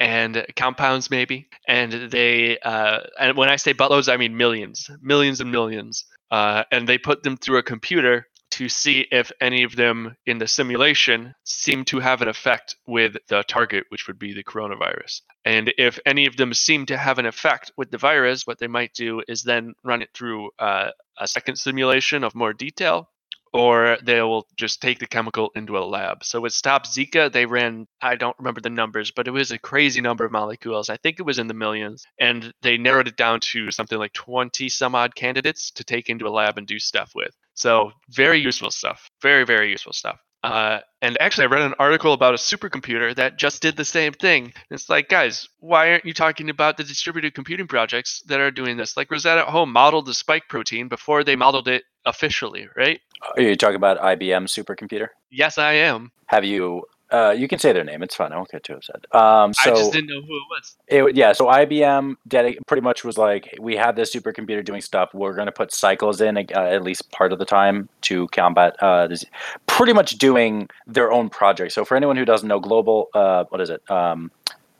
and 0.01 0.45
compounds 0.57 1.11
maybe, 1.11 1.49
and 1.69 2.11
they 2.11 2.59
uh, 2.59 3.01
and 3.19 3.37
when 3.37 3.49
I 3.49 3.57
say 3.57 3.75
buttloads, 3.75 4.13
I 4.13 4.17
mean 4.17 4.37
millions, 4.37 4.91
millions 5.01 5.41
and 5.41 5.53
millions, 5.53 6.05
uh, 6.31 6.65
and 6.73 6.89
they 6.89 6.99
put 6.99 7.23
them 7.23 7.37
through 7.37 7.59
a 7.59 7.63
computer 7.63 8.27
to 8.57 8.71
see 8.71 9.07
if 9.13 9.31
any 9.39 9.65
of 9.65 9.77
them 9.77 10.17
in 10.25 10.39
the 10.39 10.49
simulation 10.49 11.35
seem 11.45 11.85
to 11.85 12.01
have 12.01 12.23
an 12.23 12.29
effect 12.29 12.75
with 12.87 13.15
the 13.29 13.43
target, 13.43 13.85
which 13.91 14.07
would 14.07 14.19
be 14.19 14.33
the 14.33 14.43
coronavirus. 14.43 15.21
And 15.45 15.75
if 15.77 15.99
any 16.07 16.25
of 16.25 16.39
them 16.39 16.55
seem 16.55 16.87
to 16.87 16.97
have 16.97 17.19
an 17.19 17.27
effect 17.27 17.71
with 17.77 17.91
the 17.91 17.99
virus, 17.99 18.47
what 18.47 18.59
they 18.59 18.67
might 18.67 18.95
do 18.95 19.23
is 19.29 19.43
then 19.43 19.75
run 19.85 20.01
it 20.01 20.09
through 20.15 20.53
uh, 20.59 20.89
a 21.19 21.29
second 21.29 21.57
simulation 21.57 22.25
of 22.25 22.35
more 22.35 22.55
detail 22.55 23.11
or 23.53 23.99
they 24.03 24.23
will 24.23 24.47
just 24.57 24.81
take 24.81 25.01
the 25.01 25.07
chemical 25.07 25.51
into 25.55 25.77
a 25.77 25.81
lab. 25.81 26.25
So 26.25 26.41
with 26.41 26.53
Stop 26.55 26.87
Zika, 26.87 27.31
they 27.31 27.45
ran, 27.45 27.87
I 28.01 28.17
don't 28.17 28.39
remember 28.39 28.63
the 28.63 28.71
numbers, 28.71 29.11
but 29.11 29.29
it 29.29 29.33
was 29.33 29.51
a 29.51 29.59
crazy 29.59 30.01
number 30.01 30.25
of 30.25 30.33
molecules. 30.33 30.91
I 30.91 30.97
think 30.97 31.19
it 31.19 31.27
was 31.27 31.39
in 31.39 31.47
the 31.47 31.55
millions. 31.55 32.07
And 32.19 32.53
they 32.63 32.77
narrowed 32.79 33.09
it 33.09 33.17
down 33.17 33.41
to 33.53 33.71
something 33.71 33.99
like 33.99 34.13
20 34.15 34.69
some 34.69 34.95
odd 34.95 35.15
candidates 35.15 35.71
to 35.73 35.85
take 35.85 36.09
into 36.09 36.27
a 36.27 36.31
lab 36.31 36.59
and 36.59 36.67
do 36.67 36.79
stuff 36.79 37.13
with. 37.15 37.35
So 37.57 37.93
very 38.11 38.39
useful 38.39 38.71
stuff. 38.71 39.11
Very, 39.23 39.45
very 39.45 39.71
useful 39.71 39.93
stuff. 39.93 40.19
Uh, 40.43 40.79
and 41.03 41.17
actually, 41.21 41.45
I 41.45 41.49
read 41.49 41.63
an 41.63 41.75
article 41.79 42.13
about 42.13 42.35
a 42.35 42.37
supercomputer 42.37 43.17
that 43.17 43.37
just 43.37 43.63
did 43.63 43.77
the 43.77 43.85
same 43.85 44.13
thing. 44.13 44.53
It's 44.71 44.89
like, 44.89 45.09
guys, 45.09 45.49
why 45.59 45.91
aren't 45.91 46.05
you 46.05 46.13
talking 46.13 46.51
about 46.51 46.77
the 46.77 46.85
distributed 46.85 47.35
computing 47.35 47.67
projects 47.67 48.23
that 48.27 48.39
are 48.39 48.53
doing 48.53 48.77
this? 48.77 48.97
Like 48.97 49.11
Rosetta 49.11 49.41
at 49.41 49.49
Home 49.49 49.73
modeled 49.73 50.07
the 50.07 50.15
spike 50.15 50.45
protein 50.49 50.87
before 50.87 51.25
they 51.25 51.35
modeled 51.35 51.67
it 51.67 51.83
officially, 52.05 52.69
right? 52.77 53.01
Are 53.35 53.43
you 53.43 53.57
talking 53.57 53.77
about 53.77 53.99
IBM 53.99 54.47
supercomputer? 54.47 55.09
Yes, 55.31 55.59
I 55.59 55.73
am. 55.73 56.13
Have 56.27 56.45
you 56.45 56.85
uh, 57.11 57.35
you 57.37 57.47
can 57.49 57.59
say 57.59 57.73
their 57.73 57.85
name. 57.85 58.03
It's 58.03 58.15
fine. 58.15 58.33
I 58.33 58.37
won't 58.37 58.51
get 58.51 58.65
too 58.65 58.75
upset. 58.75 59.05
Um, 59.15 59.55
so 59.55 59.73
I 59.73 59.75
just 59.75 59.93
didn't 59.93 60.09
know 60.09 60.21
who 60.23 60.37
it 60.37 60.43
was. 60.51 60.77
It, 60.89 61.17
yeah, 61.17 61.33
so 61.33 61.47
IBM 61.47 62.17
dedi- 62.29 62.59
pretty 62.67 62.83
much 62.83 63.05
was 63.05 63.17
like, 63.17 63.57
we 63.61 63.77
have 63.77 63.97
this 63.97 64.15
supercomputer 64.15 64.65
doing 64.65 64.81
stuff. 64.81 65.11
We're 65.15 65.35
going 65.35 65.47
to 65.47 65.53
put 65.53 65.73
cycles 65.73 66.21
in 66.21 66.37
uh, 66.37 66.43
at 66.55 66.83
least 66.83 67.11
part 67.13 67.33
of 67.33 67.39
the 67.39 67.45
time 67.45 67.89
to 68.03 68.27
combat 68.29 68.77
uh, 68.83 69.07
this. 69.07 69.25
Pretty 69.67 69.93
much 69.93 70.19
doing 70.19 70.69
their 70.87 71.13
own 71.13 71.29
project. 71.29 71.73
So 71.73 71.85
for 71.85 71.97
anyone 71.97 72.17
who 72.17 72.25
doesn't 72.25 72.49
know, 72.49 72.61
global, 72.61 73.09
uh, 73.15 73.45
what 73.51 73.61
is 73.61 73.71
it? 73.71 73.89
Um, 73.91 74.31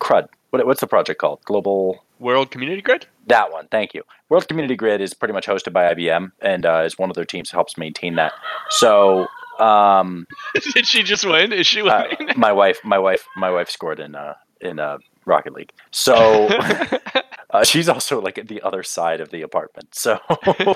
CRUD. 0.01 0.29
What, 0.51 0.67
what's 0.67 0.81
the 0.81 0.87
project 0.87 1.21
called? 1.21 1.41
Global 1.45 2.05
World 2.19 2.51
Community 2.51 2.83
Grid. 2.83 3.07
That 3.27 3.53
one, 3.53 3.69
thank 3.69 3.95
you. 3.95 4.03
World 4.29 4.49
Community 4.49 4.77
Grid 4.77 5.01
is 5.01 5.15
pretty 5.15 5.35
much 5.35 5.47
hosted 5.47 5.73
by 5.73 5.95
IBM, 5.95 6.33
and 6.41 6.65
uh, 6.65 6.83
is 6.85 6.99
one 6.99 7.11
of 7.11 7.17
their 7.17 7.25
teams 7.25 7.51
that 7.51 7.57
helps 7.57 7.77
maintain 7.77 8.15
that. 8.17 8.33
So 8.71 9.27
um, 9.59 10.27
Did 10.75 10.87
she 10.87 11.03
just 11.03 11.25
win? 11.25 11.53
Is 11.53 11.67
she 11.67 11.83
uh, 11.83 12.05
winning? 12.19 12.35
my 12.37 12.53
wife, 12.53 12.81
my 12.85 12.99
wife, 12.99 13.27
my 13.37 13.51
wife 13.51 13.71
scored 13.71 14.01
in 14.01 14.15
uh, 14.15 14.35
in 14.61 14.79
uh, 14.79 14.99
Rocket 15.25 15.53
League. 15.53 15.73
So 15.91 16.49
uh, 17.51 17.65
she's 17.65 17.89
also 17.89 18.21
like 18.21 18.39
at 18.39 18.49
the 18.49 18.63
other 18.63 18.83
side 18.83 19.21
of 19.21 19.31
the 19.31 19.43
apartment. 19.43 19.95
So 19.95 20.19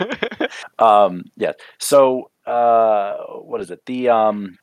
um, 0.79 1.25
yeah. 1.37 1.53
So 1.79 2.31
uh, 2.47 3.17
what 3.43 3.61
is 3.61 3.71
it? 3.71 3.85
The 3.87 4.09
um, 4.09 4.59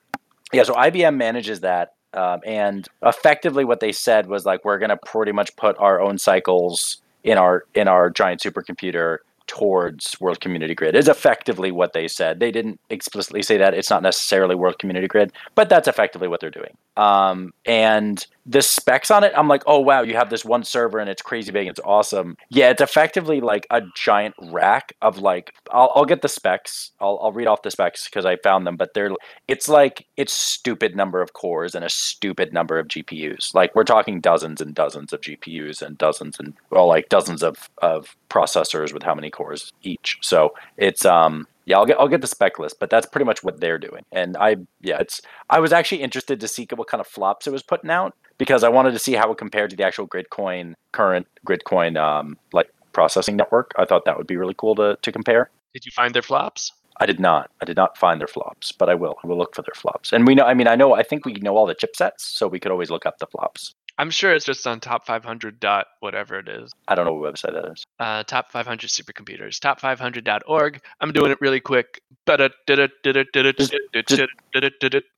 yeah. 0.53 0.63
So 0.63 0.73
IBM 0.73 1.15
manages 1.15 1.61
that. 1.61 1.93
Um, 2.13 2.39
and 2.45 2.87
effectively, 3.03 3.65
what 3.65 3.79
they 3.79 3.91
said 3.91 4.27
was 4.27 4.45
like, 4.45 4.63
we're 4.63 4.79
going 4.79 4.89
to 4.89 4.97
pretty 4.97 5.33
much 5.33 5.55
put 5.55 5.77
our 5.77 6.01
own 6.01 6.17
cycles 6.17 7.01
in 7.23 7.37
our 7.37 7.65
in 7.75 7.87
our 7.87 8.09
giant 8.09 8.41
supercomputer 8.41 9.17
towards 9.47 10.19
World 10.19 10.39
Community 10.39 10.75
Grid 10.75 10.95
is 10.95 11.07
effectively 11.07 11.71
what 11.71 11.93
they 11.93 12.07
said. 12.07 12.39
They 12.39 12.51
didn't 12.51 12.79
explicitly 12.89 13.41
say 13.41 13.57
that. 13.57 13.73
It's 13.73 13.89
not 13.89 14.03
necessarily 14.03 14.55
World 14.55 14.79
Community 14.79 15.07
Grid, 15.07 15.31
but 15.55 15.69
that's 15.69 15.87
effectively 15.87 16.27
what 16.27 16.39
they're 16.39 16.49
doing. 16.49 16.77
Um, 16.97 17.53
and 17.65 18.25
the 18.45 18.61
specs 18.61 19.11
on 19.11 19.23
it, 19.23 19.33
I'm 19.35 19.47
like, 19.47 19.63
oh 19.67 19.79
wow, 19.79 20.01
you 20.01 20.15
have 20.15 20.29
this 20.29 20.45
one 20.45 20.63
server 20.63 20.99
and 20.99 21.09
it's 21.09 21.21
crazy 21.21 21.51
big, 21.51 21.67
it's 21.67 21.79
awesome. 21.83 22.37
Yeah, 22.49 22.69
it's 22.69 22.81
effectively 22.81 23.41
like 23.41 23.67
a 23.69 23.81
giant 23.95 24.35
rack 24.41 24.93
of 25.01 25.19
like, 25.19 25.53
I'll, 25.69 25.91
I'll 25.95 26.05
get 26.05 26.21
the 26.21 26.29
specs. 26.29 26.91
I'll, 26.99 27.19
I'll 27.21 27.33
read 27.33 27.47
off 27.47 27.61
the 27.61 27.71
specs 27.71 28.05
because 28.05 28.25
I 28.25 28.37
found 28.37 28.65
them, 28.65 28.77
but 28.77 28.93
they're 28.93 29.11
it's 29.47 29.67
like 29.67 30.07
it's 30.15 30.35
stupid 30.35 30.95
number 30.95 31.21
of 31.21 31.33
cores 31.33 31.75
and 31.75 31.83
a 31.83 31.89
stupid 31.89 32.53
number 32.53 32.79
of 32.79 32.87
GPUs. 32.87 33.53
Like 33.53 33.75
we're 33.75 33.83
talking 33.83 34.21
dozens 34.21 34.61
and 34.61 34.73
dozens 34.73 35.13
of 35.13 35.21
GPUs 35.21 35.81
and 35.81 35.97
dozens 35.97 36.39
and 36.39 36.53
well, 36.69 36.87
like 36.87 37.09
dozens 37.09 37.43
of 37.43 37.69
of 37.79 38.15
processors 38.29 38.93
with 38.93 39.03
how 39.03 39.15
many 39.15 39.29
cores 39.37 39.71
each. 39.83 40.17
So 40.21 40.53
it's 40.77 41.05
um 41.05 41.47
yeah, 41.65 41.77
I'll 41.77 41.85
get 41.85 41.99
I'll 41.99 42.07
get 42.07 42.21
the 42.21 42.27
spec 42.27 42.59
list, 42.59 42.79
but 42.79 42.89
that's 42.89 43.05
pretty 43.05 43.25
much 43.25 43.43
what 43.43 43.59
they're 43.59 43.77
doing. 43.77 44.03
And 44.11 44.37
I 44.37 44.57
yeah, 44.81 44.99
it's 44.99 45.21
I 45.49 45.59
was 45.59 45.71
actually 45.71 46.01
interested 46.01 46.39
to 46.39 46.47
see 46.47 46.67
what 46.73 46.87
kind 46.87 47.01
of 47.01 47.07
flops 47.07 47.45
it 47.45 47.51
was 47.51 47.63
putting 47.63 47.89
out 47.89 48.15
because 48.37 48.63
I 48.63 48.69
wanted 48.69 48.91
to 48.91 48.99
see 48.99 49.13
how 49.13 49.31
it 49.31 49.37
compared 49.37 49.69
to 49.71 49.75
the 49.75 49.85
actual 49.85 50.07
Gridcoin 50.07 50.73
current 50.91 51.27
Gridcoin 51.45 51.97
um 51.97 52.37
like 52.53 52.69
processing 52.93 53.35
network. 53.35 53.73
I 53.77 53.85
thought 53.85 54.05
that 54.05 54.17
would 54.17 54.27
be 54.27 54.37
really 54.37 54.55
cool 54.57 54.75
to 54.75 54.97
to 55.01 55.11
compare. 55.11 55.49
Did 55.73 55.85
you 55.85 55.91
find 55.91 56.13
their 56.13 56.21
flops? 56.21 56.71
I 56.99 57.05
did 57.05 57.19
not. 57.19 57.51
I 57.61 57.65
did 57.65 57.77
not 57.77 57.97
find 57.97 58.19
their 58.19 58.27
flops, 58.27 58.71
but 58.71 58.89
I 58.89 58.95
will. 58.95 59.15
I 59.23 59.27
will 59.27 59.37
look 59.37 59.53
for 59.53 59.61
their 59.61 59.75
flops. 59.75 60.11
And 60.13 60.25
we 60.25 60.35
know 60.35 60.45
I 60.45 60.53
mean 60.53 60.67
I 60.67 60.75
know 60.75 60.93
I 60.93 61.03
think 61.03 61.25
we 61.25 61.33
know 61.33 61.57
all 61.57 61.67
the 61.67 61.75
chipsets, 61.75 62.21
so 62.21 62.47
we 62.47 62.59
could 62.59 62.71
always 62.71 62.89
look 62.89 63.05
up 63.05 63.19
the 63.19 63.27
flops. 63.27 63.75
I'm 63.97 64.11
sure 64.11 64.33
it's 64.33 64.45
just 64.45 64.65
on 64.67 64.79
top 64.79 65.05
500 65.05 65.59
dot 65.59 65.87
whatever 65.99 66.37
it 66.37 66.47
is. 66.47 66.71
I 66.87 66.95
don't 66.95 67.05
know 67.05 67.13
what 67.13 67.33
website 67.33 67.53
that 67.53 67.71
is. 67.71 67.83
Uh, 67.99 68.23
top 68.23 68.51
500 68.51 68.89
supercomputers. 68.89 69.59
Top500.org. 69.59 70.81
I'm 71.01 71.11
doing 71.11 71.31
it 71.31 71.41
really 71.41 71.59
quick. 71.59 72.01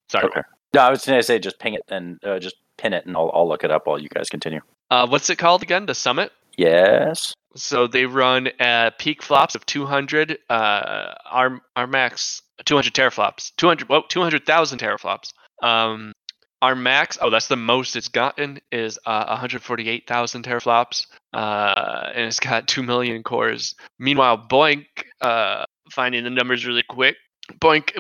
Sorry. 0.08 0.26
Okay. 0.26 0.42
No, 0.74 0.82
I 0.82 0.90
was 0.90 1.06
going 1.06 1.20
to 1.20 1.24
say 1.24 1.40
just 1.40 1.60
ping 1.60 1.74
it 1.74 1.84
and 1.90 2.24
uh, 2.24 2.40
just 2.40 2.56
pin 2.78 2.94
it, 2.94 3.06
and 3.06 3.18
I'll, 3.18 3.32
I'll 3.34 3.48
look 3.48 3.64
it 3.64 3.72
up 3.72 3.88
while 3.88 4.00
you 4.00 4.10
guys 4.10 4.30
continue. 4.30 4.62
Uh, 4.92 5.08
what's 5.08 5.30
it 5.30 5.38
called 5.38 5.64
again? 5.64 5.86
The 5.86 5.96
Summit. 5.96 6.32
Yes. 6.58 7.34
So 7.56 7.88
they 7.88 8.06
run 8.06 8.50
uh, 8.60 8.92
peak 8.98 9.24
flops 9.24 9.56
of 9.56 9.66
200. 9.66 10.38
Uh, 10.50 11.14
our 11.26 11.62
our 11.76 11.88
max 11.88 12.42
200 12.66 12.94
teraflops. 12.94 13.52
200. 13.58 13.90
Well, 13.90 14.04
200,000 14.04 14.80
teraflops. 14.80 15.32
Um, 15.64 16.14
our 16.62 16.76
max. 16.76 17.18
Oh, 17.22 17.30
that's 17.30 17.48
the 17.48 17.56
most 17.56 17.96
it's 17.96 18.08
gotten 18.10 18.60
is 18.72 19.00
uh, 19.06 19.26
148,000 19.28 20.44
teraflops. 20.44 21.08
Uh, 21.34 22.10
and 22.14 22.26
it's 22.26 22.40
got 22.40 22.68
two 22.68 22.84
million 22.84 23.24
cores. 23.24 23.76
Meanwhile, 23.98 24.48
BOINC. 24.50 24.86
Uh, 25.22 25.66
finding 25.92 26.24
the 26.24 26.30
numbers 26.30 26.66
really 26.66 26.84
quick. 26.84 27.16
BOINC. 27.60 27.92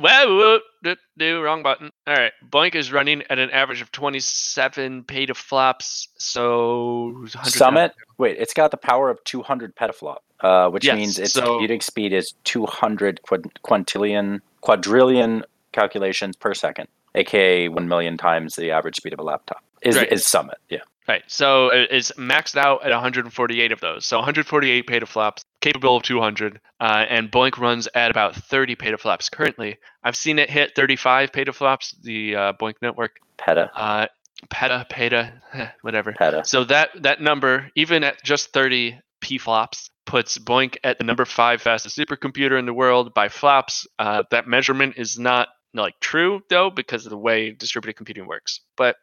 Do, 0.83 0.95
do, 1.17 1.41
wrong 1.41 1.63
button. 1.63 1.89
All 2.07 2.13
right. 2.15 2.31
BOINC 2.49 2.75
is 2.75 2.91
running 2.91 3.23
at 3.29 3.39
an 3.39 3.49
average 3.51 3.81
of 3.81 3.91
27 3.91 5.03
petaflops. 5.03 6.07
So 6.17 7.25
Summit. 7.43 7.93
Wait, 8.17 8.37
it's 8.39 8.53
got 8.53 8.71
the 8.71 8.77
power 8.77 9.09
of 9.09 9.23
200 9.23 9.75
petaflop, 9.75 10.17
uh, 10.41 10.69
which 10.69 10.85
Yes, 10.85 10.95
means 10.97 11.19
its 11.19 11.33
so- 11.33 11.45
computing 11.45 11.81
speed 11.81 12.13
is 12.13 12.33
200 12.43 13.21
quad- 13.23 13.51
quintillion 13.63 14.39
quadrillion 14.61 15.43
calculations 15.71 16.35
per 16.35 16.53
second, 16.53 16.87
aka 17.19 17.67
1 17.69 17.87
million 17.87 18.17
times 18.17 18.55
the 18.55 18.71
average 18.71 18.95
speed 18.97 19.13
of 19.13 19.19
a 19.19 19.23
laptop. 19.23 19.63
Is 19.81 19.95
Right. 19.95 20.11
is 20.11 20.25
Summit? 20.25 20.57
Yeah. 20.69 20.79
Right. 21.07 21.23
So 21.27 21.69
it's 21.73 22.11
maxed 22.13 22.55
out 22.55 22.83
at 22.85 22.91
148 22.91 23.71
of 23.71 23.79
those. 23.79 24.05
So 24.05 24.17
148 24.17 24.85
petaflops, 24.85 25.43
capable 25.59 25.97
of 25.97 26.03
200, 26.03 26.59
uh, 26.79 27.05
and 27.09 27.31
BOINC 27.31 27.57
runs 27.57 27.87
at 27.95 28.11
about 28.11 28.35
30 28.35 28.75
petaflops 28.75 29.31
currently. 29.31 29.77
I've 30.03 30.15
seen 30.15 30.37
it 30.37 30.51
hit 30.51 30.75
35 30.75 31.31
petaflops. 31.31 31.95
The 32.03 32.35
uh, 32.35 32.53
BOINC 32.53 32.75
network, 32.83 33.17
Peta. 33.37 33.71
uh, 33.75 34.05
peta, 34.51 34.85
peta, 34.89 35.33
whatever. 35.81 36.13
Peta. 36.13 36.43
So 36.45 36.63
that 36.65 36.89
that 37.01 37.21
number, 37.21 37.71
even 37.75 38.03
at 38.03 38.21
just 38.23 38.53
30 38.53 38.99
p 39.19 39.39
flops, 39.39 39.89
puts 40.05 40.37
BOINC 40.37 40.77
at 40.83 40.99
the 40.99 41.03
number 41.05 41.25
five 41.25 41.59
fastest 41.61 41.97
supercomputer 41.97 42.59
in 42.59 42.67
the 42.67 42.73
world 42.73 43.15
by 43.15 43.29
flops. 43.29 43.87
Uh, 43.97 44.23
that 44.29 44.47
measurement 44.47 44.93
is 44.97 45.17
not 45.17 45.47
like 45.73 45.99
true 45.99 46.41
though 46.49 46.69
because 46.69 47.05
of 47.05 47.09
the 47.11 47.17
way 47.17 47.51
distributed 47.51 47.95
computing 47.95 48.27
works. 48.27 48.61
But 48.77 48.95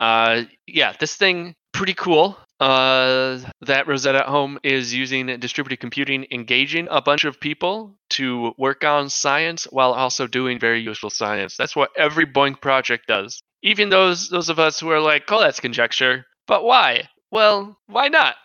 uh, 0.00 0.42
yeah, 0.66 0.94
this 0.98 1.16
thing 1.16 1.54
pretty 1.72 1.94
cool. 1.94 2.36
Uh, 2.60 3.38
that 3.60 3.86
Rosetta 3.86 4.18
at 4.20 4.26
Home 4.26 4.58
is 4.64 4.92
using 4.92 5.26
distributed 5.38 5.78
computing, 5.78 6.26
engaging 6.32 6.88
a 6.90 7.00
bunch 7.00 7.24
of 7.24 7.38
people 7.38 7.96
to 8.10 8.52
work 8.58 8.82
on 8.82 9.08
science 9.10 9.64
while 9.70 9.92
also 9.92 10.26
doing 10.26 10.58
very 10.58 10.80
useful 10.80 11.10
science. 11.10 11.56
That's 11.56 11.76
what 11.76 11.90
every 11.96 12.26
BOINC 12.26 12.60
project 12.60 13.06
does. 13.06 13.40
Even 13.62 13.90
those 13.90 14.28
those 14.28 14.48
of 14.48 14.58
us 14.58 14.80
who 14.80 14.90
are 14.90 15.00
like, 15.00 15.30
"Oh, 15.30 15.40
that's 15.40 15.60
conjecture," 15.60 16.26
but 16.48 16.64
why? 16.64 17.08
Well, 17.30 17.76
why 17.86 18.08
not? 18.08 18.36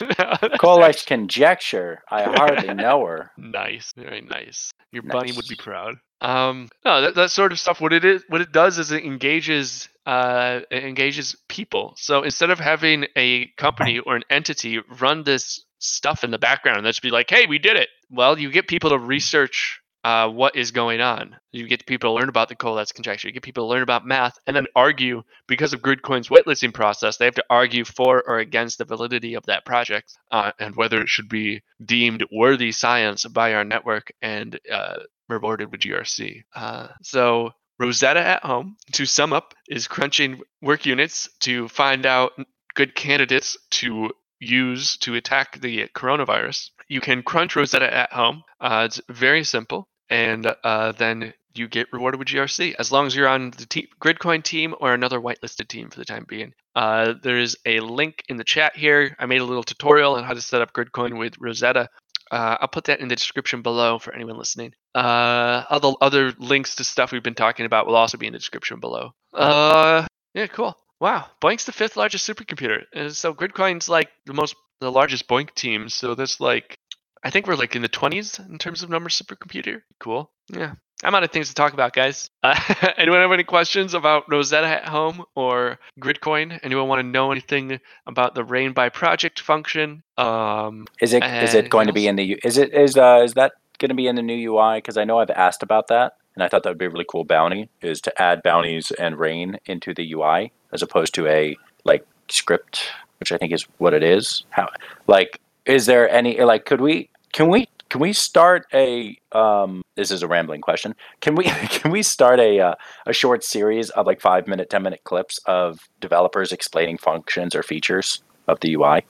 Life 0.62 1.06
conjecture. 1.06 2.02
I 2.10 2.22
hardly 2.22 2.72
know 2.72 3.04
her. 3.04 3.32
Nice, 3.38 3.92
very 3.96 4.20
nice. 4.20 4.70
Your 4.92 5.02
bunny 5.02 5.32
would 5.32 5.48
be 5.48 5.56
proud. 5.56 5.96
Um, 6.20 6.68
no, 6.84 7.02
that, 7.02 7.14
that 7.14 7.30
sort 7.30 7.52
of 7.52 7.60
stuff. 7.60 7.80
What 7.80 7.92
it 7.92 8.04
is, 8.04 8.24
what 8.28 8.40
it 8.40 8.52
does 8.52 8.78
is 8.78 8.90
it 8.90 9.04
engages, 9.04 9.88
uh, 10.06 10.60
it 10.70 10.84
engages 10.84 11.36
people. 11.48 11.94
So 11.96 12.22
instead 12.22 12.50
of 12.50 12.58
having 12.58 13.06
a 13.16 13.46
company 13.56 14.00
or 14.00 14.16
an 14.16 14.24
entity 14.30 14.80
run 15.00 15.22
this 15.22 15.64
stuff 15.78 16.24
in 16.24 16.30
the 16.30 16.38
background, 16.38 16.78
and 16.78 16.86
just 16.86 17.02
be 17.02 17.10
like, 17.10 17.30
"Hey, 17.30 17.46
we 17.46 17.58
did 17.58 17.76
it." 17.76 17.88
Well, 18.10 18.38
you 18.38 18.50
get 18.50 18.66
people 18.66 18.90
to 18.90 18.98
research 18.98 19.80
uh, 20.04 20.28
what 20.28 20.56
is 20.56 20.70
going 20.70 21.00
on. 21.00 21.36
You 21.52 21.66
get 21.68 21.84
people 21.86 22.10
to 22.10 22.18
learn 22.18 22.28
about 22.28 22.48
the 22.48 22.56
Collatz 22.56 22.94
conjecture. 22.94 23.28
You 23.28 23.34
get 23.34 23.42
people 23.42 23.64
to 23.64 23.68
learn 23.68 23.82
about 23.82 24.06
math, 24.06 24.38
and 24.46 24.56
then 24.56 24.66
argue 24.74 25.22
because 25.46 25.72
of 25.72 25.82
Gridcoin's 25.82 26.28
whitelisting 26.28 26.72
process. 26.72 27.16
They 27.16 27.24
have 27.24 27.34
to 27.34 27.44
argue 27.50 27.84
for 27.84 28.22
or 28.26 28.38
against 28.38 28.78
the 28.78 28.84
validity 28.84 29.34
of 29.34 29.46
that 29.46 29.64
project 29.64 30.14
uh, 30.30 30.52
and 30.58 30.74
whether 30.76 31.00
it 31.00 31.08
should 31.08 31.28
be 31.28 31.62
deemed 31.84 32.24
worthy 32.32 32.72
science 32.72 33.24
by 33.26 33.54
our 33.54 33.64
network 33.64 34.10
and 34.22 34.58
uh, 34.72 35.00
rewarded 35.28 35.70
with 35.70 35.80
GRC. 35.80 36.42
Uh, 36.54 36.88
so 37.02 37.50
Rosetta 37.78 38.20
at 38.20 38.44
home, 38.44 38.76
to 38.92 39.06
sum 39.06 39.32
up, 39.32 39.54
is 39.68 39.86
crunching 39.86 40.40
work 40.60 40.86
units 40.86 41.28
to 41.40 41.68
find 41.68 42.06
out 42.06 42.32
good 42.74 42.94
candidates 42.94 43.56
to 43.70 44.10
use 44.40 44.96
to 44.98 45.14
attack 45.14 45.60
the 45.60 45.88
coronavirus. 45.94 46.70
You 46.88 47.00
can 47.00 47.22
crunch 47.22 47.56
Rosetta 47.56 47.92
at 47.92 48.12
home. 48.12 48.42
Uh, 48.60 48.84
it's 48.86 49.00
very 49.08 49.44
simple, 49.44 49.88
and 50.08 50.46
uh, 50.64 50.92
then 50.92 51.34
you 51.54 51.68
get 51.68 51.92
rewarded 51.92 52.18
with 52.18 52.28
GRC 52.28 52.74
as 52.78 52.92
long 52.92 53.06
as 53.06 53.14
you're 53.14 53.28
on 53.28 53.50
the 53.50 53.66
te- 53.66 53.88
Gridcoin 54.00 54.42
team 54.42 54.74
or 54.80 54.94
another 54.94 55.20
whitelisted 55.20 55.68
team 55.68 55.90
for 55.90 55.98
the 55.98 56.04
time 56.04 56.24
being. 56.28 56.52
Uh, 56.74 57.14
there 57.22 57.38
is 57.38 57.56
a 57.66 57.80
link 57.80 58.22
in 58.28 58.36
the 58.36 58.44
chat 58.44 58.76
here. 58.76 59.16
I 59.18 59.26
made 59.26 59.40
a 59.40 59.44
little 59.44 59.64
tutorial 59.64 60.14
on 60.14 60.24
how 60.24 60.34
to 60.34 60.40
set 60.40 60.62
up 60.62 60.72
Gridcoin 60.72 61.18
with 61.18 61.34
Rosetta. 61.40 61.88
Uh, 62.30 62.58
I'll 62.60 62.68
put 62.68 62.84
that 62.84 63.00
in 63.00 63.08
the 63.08 63.16
description 63.16 63.62
below 63.62 63.98
for 63.98 64.14
anyone 64.14 64.36
listening. 64.36 64.74
Uh, 64.94 65.64
other 65.68 65.92
other 66.00 66.32
links 66.38 66.76
to 66.76 66.84
stuff 66.84 67.12
we've 67.12 67.22
been 67.22 67.34
talking 67.34 67.66
about 67.66 67.86
will 67.86 67.96
also 67.96 68.18
be 68.18 68.26
in 68.26 68.32
the 68.32 68.38
description 68.38 68.80
below. 68.80 69.12
Uh, 69.32 70.06
yeah, 70.34 70.46
cool. 70.46 70.76
Wow, 71.00 71.26
BOINC's 71.40 71.64
the 71.64 71.72
fifth 71.72 71.96
largest 71.96 72.28
supercomputer. 72.28 72.82
And 72.92 73.14
so 73.14 73.32
Gridcoin's 73.32 73.88
like 73.88 74.10
the 74.26 74.34
most 74.34 74.56
the 74.80 74.90
largest 74.90 75.28
BOINC 75.28 75.54
team. 75.54 75.88
So 75.88 76.14
that's 76.14 76.40
like 76.40 76.76
I 77.22 77.30
think 77.30 77.46
we're 77.46 77.56
like 77.56 77.76
in 77.76 77.82
the 77.82 77.88
20s 77.88 78.38
in 78.48 78.58
terms 78.58 78.82
of 78.82 78.90
number 78.90 79.08
supercomputer. 79.08 79.82
Cool. 80.00 80.30
Yeah. 80.52 80.74
I'm 81.04 81.14
out 81.14 81.22
of 81.22 81.30
things 81.30 81.48
to 81.48 81.54
talk 81.54 81.72
about, 81.72 81.92
guys. 81.92 82.30
Uh, 82.42 82.54
anyone 82.96 83.20
have 83.20 83.32
any 83.32 83.44
questions 83.44 83.94
about 83.94 84.24
Rosetta 84.28 84.66
at 84.66 84.88
home 84.88 85.24
or 85.34 85.78
Gridcoin? 86.00 86.58
Anyone 86.62 86.88
want 86.88 87.00
to 87.00 87.06
know 87.06 87.32
anything 87.32 87.80
about 88.06 88.34
the 88.34 88.44
Rain 88.44 88.72
by 88.72 88.88
Project 88.88 89.40
function? 89.40 90.02
Um, 90.16 90.86
Is 91.00 91.12
it 91.12 91.24
is 91.24 91.54
it 91.54 91.68
going 91.68 91.88
to 91.88 91.92
be 91.92 92.06
in 92.06 92.16
the 92.16 92.38
is 92.44 92.56
it 92.56 92.72
is 92.72 92.96
uh 92.96 93.20
is 93.24 93.34
that 93.34 93.52
going 93.78 93.90
to 93.90 93.94
be 93.94 94.06
in 94.06 94.16
the 94.16 94.22
new 94.22 94.52
UI? 94.52 94.78
Because 94.78 94.96
I 94.96 95.04
know 95.04 95.18
I've 95.18 95.30
asked 95.30 95.62
about 95.62 95.88
that, 95.88 96.16
and 96.34 96.42
I 96.42 96.48
thought 96.48 96.62
that 96.62 96.70
would 96.70 96.78
be 96.78 96.86
a 96.86 96.90
really 96.90 97.06
cool 97.08 97.24
bounty 97.24 97.68
is 97.82 98.00
to 98.02 98.22
add 98.22 98.42
bounties 98.42 98.92
and 98.92 99.18
rain 99.18 99.58
into 99.66 99.92
the 99.92 100.12
UI 100.12 100.52
as 100.72 100.80
opposed 100.80 101.14
to 101.14 101.26
a 101.26 101.56
like 101.84 102.06
script, 102.28 102.90
which 103.18 103.32
I 103.32 103.36
think 103.36 103.52
is 103.52 103.66
what 103.78 103.94
it 103.94 104.02
is. 104.02 104.44
How 104.50 104.68
like 105.06 105.40
is 105.66 105.86
there 105.86 106.08
any 106.08 106.40
like 106.40 106.64
could 106.64 106.80
we 106.80 107.10
can 107.32 107.48
we 107.48 107.68
can 107.88 108.00
we 108.00 108.12
start 108.12 108.66
a 108.72 109.16
um 109.32 109.82
this 109.96 110.10
is 110.10 110.22
a 110.22 110.28
rambling 110.28 110.60
question 110.60 110.94
can 111.20 111.34
we 111.34 111.44
can 111.70 111.90
we 111.90 112.02
start 112.02 112.38
a 112.38 112.60
uh, 112.60 112.74
a 113.06 113.12
short 113.12 113.42
series 113.42 113.90
of 113.90 114.06
like 114.06 114.20
five 114.20 114.46
minute 114.46 114.70
ten 114.70 114.82
minute 114.82 115.00
clips 115.04 115.38
of 115.46 115.78
developers 116.00 116.52
explaining 116.52 116.98
functions 116.98 117.54
or 117.54 117.62
features 117.62 118.22
of 118.46 118.60
the 118.60 118.74
ui 118.74 119.02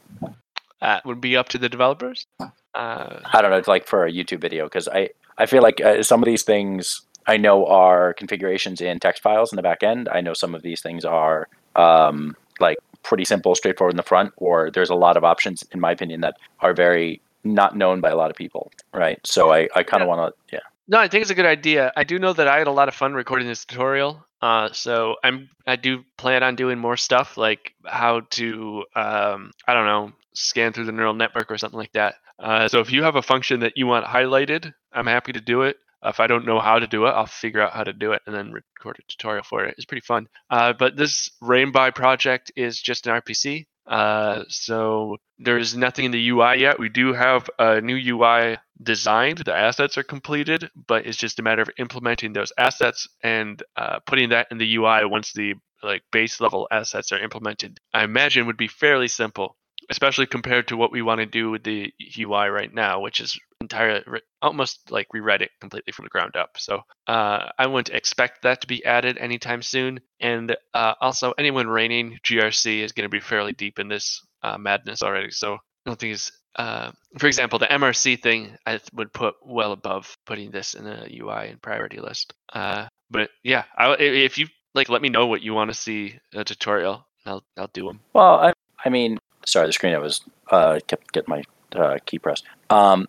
that 0.81 1.05
would 1.05 1.21
be 1.21 1.37
up 1.37 1.49
to 1.51 1.59
the 1.59 1.69
developers. 1.69 2.27
Uh, 2.41 3.21
I 3.33 3.43
don't 3.43 3.51
know, 3.51 3.57
it's 3.57 3.69
like 3.69 3.87
for 3.87 4.07
a 4.07 4.13
YouTube 4.13 4.41
video, 4.41 4.65
because 4.65 4.89
I, 4.89 5.11
I 5.37 5.47
feel 5.47 5.63
like 5.63 5.81
uh, 5.81 6.03
some 6.03 6.23
of 6.23 6.27
these 6.27 6.43
things 6.43 7.03
I 7.27 7.37
know 7.37 7.67
are 7.67 8.15
configurations 8.15 8.81
in 8.81 9.01
text 9.01 9.23
files 9.23 9.53
in 9.53 9.57
the 9.57 9.63
back 9.63 9.83
end. 9.83 10.09
I 10.11 10.21
know 10.21 10.35
some 10.35 10.55
of 10.55 10.63
these 10.63 10.81
things 10.81 11.05
are 11.05 11.49
um, 11.77 12.37
like 12.61 12.79
pretty 13.03 13.25
simple, 13.25 13.55
straightforward 13.55 13.95
in 13.95 13.97
the 13.97 14.03
front, 14.03 14.33
or 14.37 14.71
there's 14.71 14.91
a 14.91 14.95
lot 14.95 15.17
of 15.17 15.25
options, 15.25 15.65
in 15.73 15.81
my 15.81 15.91
opinion, 15.91 16.21
that 16.21 16.37
are 16.61 16.75
very 16.75 17.21
not 17.55 17.77
known 17.77 18.01
by 18.01 18.11
a 18.11 18.17
lot 18.17 18.31
of 18.31 18.37
people, 18.37 18.71
right? 18.95 19.19
So 19.27 19.53
I, 19.53 19.69
I 19.75 19.83
kind 19.83 20.03
of 20.03 20.07
Yeah. 20.09 20.15
want 20.17 20.35
to, 20.35 20.55
yeah. 20.57 20.61
No, 20.91 20.99
I 20.99 21.09
think 21.09 21.23
it's 21.23 21.31
a 21.31 21.35
good 21.35 21.45
idea. 21.47 21.93
I 21.97 22.05
do 22.05 22.19
know 22.19 22.33
that 22.33 22.49
I 22.49 22.59
had 22.59 22.67
a 22.67 22.73
lot 22.73 22.89
of 22.89 22.95
fun 22.95 23.13
recording 23.15 23.47
this 23.47 23.65
tutorial. 23.67 24.25
Uh, 24.41 24.71
so 24.73 25.17
I'm 25.25 25.51
I 25.67 25.77
do 25.77 26.05
plan 26.17 26.43
on 26.43 26.55
doing 26.57 26.79
more 26.79 26.97
stuff 26.97 27.37
like 27.37 27.75
how 27.85 28.21
to 28.31 28.85
um, 28.95 29.51
I 29.67 29.75
don't 29.75 29.85
know 29.87 30.13
scan 30.35 30.73
through 30.73 30.85
the 30.85 30.93
neural 30.93 31.13
network 31.15 31.51
or 31.51 31.59
something 31.59 31.79
like 31.79 31.93
that. 31.93 32.15
Uh, 32.39 32.69
so 32.69 32.79
if 32.79 32.93
you 32.93 33.03
have 33.03 33.17
a 33.17 33.23
function 33.23 33.61
that 33.61 33.77
you 33.77 33.87
want 33.87 34.07
highlighted, 34.07 34.73
I'm 34.93 35.07
happy 35.07 35.33
to 35.33 35.41
do 35.41 35.63
it. 35.63 35.77
If 36.05 36.21
I 36.21 36.29
don't 36.29 36.47
know 36.47 36.61
how 36.61 36.79
to 36.79 36.87
do 36.87 37.07
it, 37.07 37.11
I'll 37.11 37.27
figure 37.27 37.61
out 37.61 37.73
how 37.73 37.83
to 37.83 37.93
do 37.93 38.13
it 38.13 38.23
and 38.27 38.35
then 38.35 38.53
record 38.53 38.97
a 39.01 39.03
tutorial 39.09 39.43
for 39.43 39.65
it. 39.65 39.75
It's 39.77 39.85
pretty 39.85 40.07
fun. 40.07 40.29
Uh, 40.49 40.73
but 40.73 40.97
this 40.97 41.29
rain 41.41 41.73
by 41.73 41.91
project 41.91 42.53
is 42.55 42.81
just 42.81 43.09
an 43.09 43.21
RPC. 43.21 43.67
Uh, 43.89 44.45
so 44.49 45.17
there's 45.39 45.77
nothing 45.77 46.05
in 46.05 46.11
the 46.11 46.29
UI 46.29 46.61
yet. 46.61 46.79
We 46.79 46.91
do 46.91 47.13
have 47.15 47.49
a 47.59 47.81
new 47.81 47.97
UI 47.97 48.59
designed. 48.83 49.39
The 49.39 49.57
assets 49.57 49.97
are 49.97 50.03
completed, 50.03 50.71
but 50.87 51.07
it's 51.07 51.17
just 51.17 51.39
a 51.39 51.43
matter 51.43 51.63
of 51.63 51.71
implementing 51.79 52.33
those 52.33 52.53
assets 52.59 53.09
and 53.23 53.63
uh, 53.77 54.01
putting 54.07 54.29
that 54.31 54.49
in 54.51 54.59
the 54.59 54.77
UI 54.77 55.05
once 55.07 55.33
the 55.33 55.55
like 55.83 56.03
base 56.11 56.41
level 56.41 56.69
assets 56.71 57.13
are 57.13 57.21
implemented. 57.21 57.79
I 57.95 58.05
imagine 58.05 58.47
would 58.47 58.57
be 58.57 58.69
fairly 58.69 59.09
simple, 59.09 59.57
especially 59.91 60.27
compared 60.27 60.69
to 60.69 60.77
what 60.77 60.93
we 60.93 61.03
want 61.03 61.21
to 61.21 61.27
do 61.27 61.51
with 61.51 61.63
the 61.63 61.93
UI 62.19 62.49
right 62.49 62.73
now, 62.73 63.01
which 63.01 63.21
is 63.21 63.39
entirely 63.61 64.03
almost 64.43 64.91
like 64.91 65.07
rewrite 65.13 65.43
it 65.43 65.51
completely 65.61 65.93
from 65.93 66.05
the 66.05 66.11
ground 66.11 66.37
up. 66.37 66.51
So 66.59 66.83
uh, 67.07 67.51
I 67.59 67.67
wouldn't 67.67 67.95
expect 67.95 68.43
that 68.43 68.61
to 68.61 68.67
be 68.67 68.85
added 68.85 69.19
anytime 69.19 69.63
soon. 69.63 70.01
And 70.21 70.57
uh, 70.75 70.95
also, 71.01 71.33
anyone 71.39 71.67
raining 71.67 72.19
GRC 72.25 72.81
is 72.81 72.93
going 72.93 73.05
to 73.05 73.09
be 73.09 73.21
fairly 73.21 73.53
deep 73.53 73.79
in 73.79 73.89
this 73.89 74.23
uh, 74.43 74.59
madness 74.59 75.03
already. 75.03 75.31
So 75.31 75.55
I 75.55 75.59
don't 75.87 75.99
think 75.99 76.15
it's 76.15 76.33
uh, 76.57 76.91
for 77.19 77.29
example, 77.29 77.61
the 77.61 77.67
MRC 77.67 78.21
thing 78.21 78.57
I 78.67 78.81
would 78.93 79.13
put 79.13 79.37
well 79.45 79.71
above 79.71 80.17
putting 80.27 80.51
this 80.51 80.75
in 80.75 80.87
a 80.87 81.07
UI 81.09 81.51
and 81.51 81.63
priority 81.63 82.01
list. 82.01 82.35
Uh, 82.53 82.89
but 83.11 83.31
yeah, 83.45 83.65
I, 83.77 83.93
if 83.95 84.39
you 84.39 84.49
like, 84.75 84.89
let 84.89 85.01
me 85.01 85.09
know 85.09 85.29
what 85.29 85.41
you 85.41 85.55
want 85.55 85.71
to 85.71 85.75
see 85.75 86.19
a 86.35 86.45
tutorial. 86.45 87.07
I'll 87.25 87.45
I'll 87.57 87.71
do 87.73 87.87
them. 87.87 88.01
Well, 88.13 88.41
I, 88.41 88.53
I 88.85 88.89
mean, 88.89 89.19
sorry, 89.49 89.67
the 89.67 89.73
screen 89.73 89.95
I 89.95 89.99
was 89.99 90.21
uh, 90.51 90.81
kept 90.87 91.13
getting 91.13 91.31
my 91.31 91.43
uh, 91.75 91.99
key 92.07 92.19
pressed. 92.19 92.45
Um, 92.71 93.09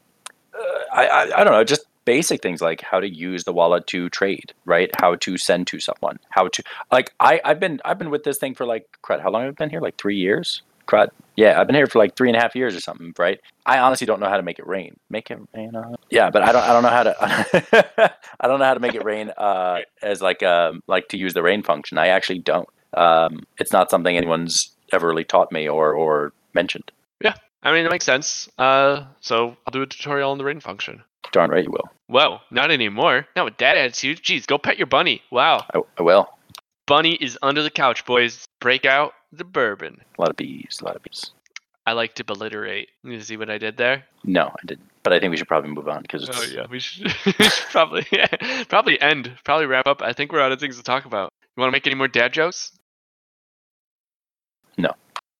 uh, 0.53 0.61
I, 0.91 1.07
I 1.07 1.21
I 1.41 1.43
don't 1.43 1.53
know, 1.53 1.63
just 1.63 1.85
basic 2.05 2.41
things 2.41 2.61
like 2.61 2.81
how 2.81 2.99
to 2.99 3.07
use 3.07 3.43
the 3.43 3.53
wallet 3.53 3.85
to 3.85 4.09
trade, 4.09 4.53
right? 4.65 4.89
How 4.99 5.15
to 5.15 5.37
send 5.37 5.67
to 5.67 5.79
someone, 5.79 6.19
how 6.29 6.47
to 6.47 6.63
like 6.91 7.13
I 7.19 7.39
I've 7.45 7.59
been 7.59 7.79
I've 7.85 7.99
been 7.99 8.09
with 8.09 8.23
this 8.23 8.37
thing 8.37 8.55
for 8.55 8.65
like 8.65 8.97
crud. 9.03 9.21
How 9.21 9.29
long 9.29 9.43
have 9.43 9.53
I 9.53 9.55
been 9.55 9.69
here? 9.69 9.81
Like 9.81 9.97
three 9.97 10.17
years. 10.17 10.63
Crud. 10.87 11.09
Yeah, 11.35 11.61
I've 11.61 11.67
been 11.67 11.75
here 11.75 11.85
for 11.85 11.99
like 11.99 12.15
three 12.15 12.29
and 12.29 12.35
a 12.35 12.41
half 12.41 12.55
years 12.55 12.75
or 12.75 12.79
something, 12.79 13.13
right? 13.19 13.39
I 13.63 13.77
honestly 13.77 14.07
don't 14.07 14.19
know 14.19 14.27
how 14.27 14.37
to 14.37 14.43
make 14.43 14.57
it 14.57 14.65
rain. 14.65 14.97
Make 15.11 15.29
it 15.29 15.37
rain. 15.53 15.75
Uh, 15.75 15.95
yeah, 16.09 16.31
but 16.31 16.41
I 16.41 16.51
don't. 16.51 16.63
I 16.63 16.73
don't 16.73 16.81
know 16.81 16.89
how 16.89 17.03
to. 17.03 18.13
I 18.39 18.47
don't 18.47 18.57
know 18.57 18.65
how 18.65 18.73
to 18.73 18.79
make 18.79 18.95
it 18.95 19.05
rain 19.05 19.31
uh, 19.37 19.81
as 20.01 20.19
like 20.19 20.41
um 20.41 20.81
like 20.87 21.09
to 21.09 21.17
use 21.17 21.35
the 21.35 21.43
rain 21.43 21.61
function. 21.61 21.99
I 21.99 22.07
actually 22.07 22.39
don't. 22.39 22.67
Um, 22.95 23.45
it's 23.59 23.71
not 23.71 23.91
something 23.91 24.17
anyone's 24.17 24.71
ever 24.91 25.07
really 25.07 25.23
taught 25.25 25.51
me 25.51 25.67
or 25.67 25.93
or 25.93 26.33
mentioned. 26.53 26.91
Yeah, 27.21 27.35
I 27.63 27.71
mean, 27.71 27.85
it 27.85 27.91
makes 27.91 28.05
sense. 28.05 28.49
Uh, 28.57 29.05
so 29.21 29.55
I'll 29.65 29.71
do 29.71 29.81
a 29.81 29.87
tutorial 29.87 30.31
on 30.31 30.37
the 30.37 30.43
rain 30.45 30.59
function. 30.59 31.03
Darn 31.31 31.51
right 31.51 31.63
you 31.63 31.71
will. 31.71 31.89
Whoa, 32.07 32.39
not 32.49 32.71
anymore. 32.71 33.27
Not 33.35 33.45
with 33.45 33.57
that 33.57 33.77
attitude. 33.77 34.23
Jeez, 34.23 34.47
go 34.47 34.57
pet 34.57 34.77
your 34.77 34.87
bunny. 34.87 35.21
Wow, 35.31 35.65
I, 35.73 35.81
I 35.97 36.01
will. 36.03 36.27
bunny 36.87 37.13
is 37.15 37.37
under 37.43 37.61
the 37.61 37.69
couch, 37.69 38.05
boys. 38.05 38.45
Break 38.59 38.85
out 38.85 39.13
the 39.31 39.43
bourbon. 39.43 40.01
A 40.17 40.21
lot 40.21 40.29
of 40.31 40.35
bees. 40.37 40.79
A 40.81 40.85
lot 40.85 40.95
of 40.95 41.03
bees. 41.03 41.31
I 41.85 41.93
like 41.93 42.15
to 42.15 42.23
beliterate. 42.23 42.89
You 43.03 43.19
see 43.21 43.37
what 43.37 43.49
I 43.49 43.57
did 43.57 43.77
there? 43.77 44.05
No, 44.23 44.47
I 44.47 44.65
didn't. 44.65 44.87
But 45.03 45.13
I 45.13 45.19
think 45.19 45.31
we 45.31 45.37
should 45.37 45.47
probably 45.47 45.71
move 45.71 45.87
on 45.87 46.01
because 46.01 46.29
Oh 46.31 46.43
yeah, 46.43 46.65
we 46.69 46.79
should, 46.79 47.05
we 47.25 47.31
should 47.45 47.69
probably 47.71 48.05
probably 48.69 48.99
end, 49.01 49.31
probably 49.43 49.65
wrap 49.65 49.87
up. 49.87 50.01
I 50.01 50.13
think 50.13 50.31
we're 50.31 50.41
out 50.41 50.51
of 50.51 50.59
things 50.59 50.77
to 50.77 50.83
talk 50.83 51.05
about. 51.05 51.31
You 51.55 51.61
want 51.61 51.69
to 51.71 51.75
make 51.75 51.87
any 51.87 51.95
more 51.95 52.07
dad 52.07 52.31
jokes? 52.33 52.71
No. 54.79 54.93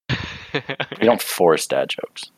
we 1.00 1.06
don't 1.06 1.22
force 1.22 1.66
dad 1.68 1.90
jokes. 1.90 2.32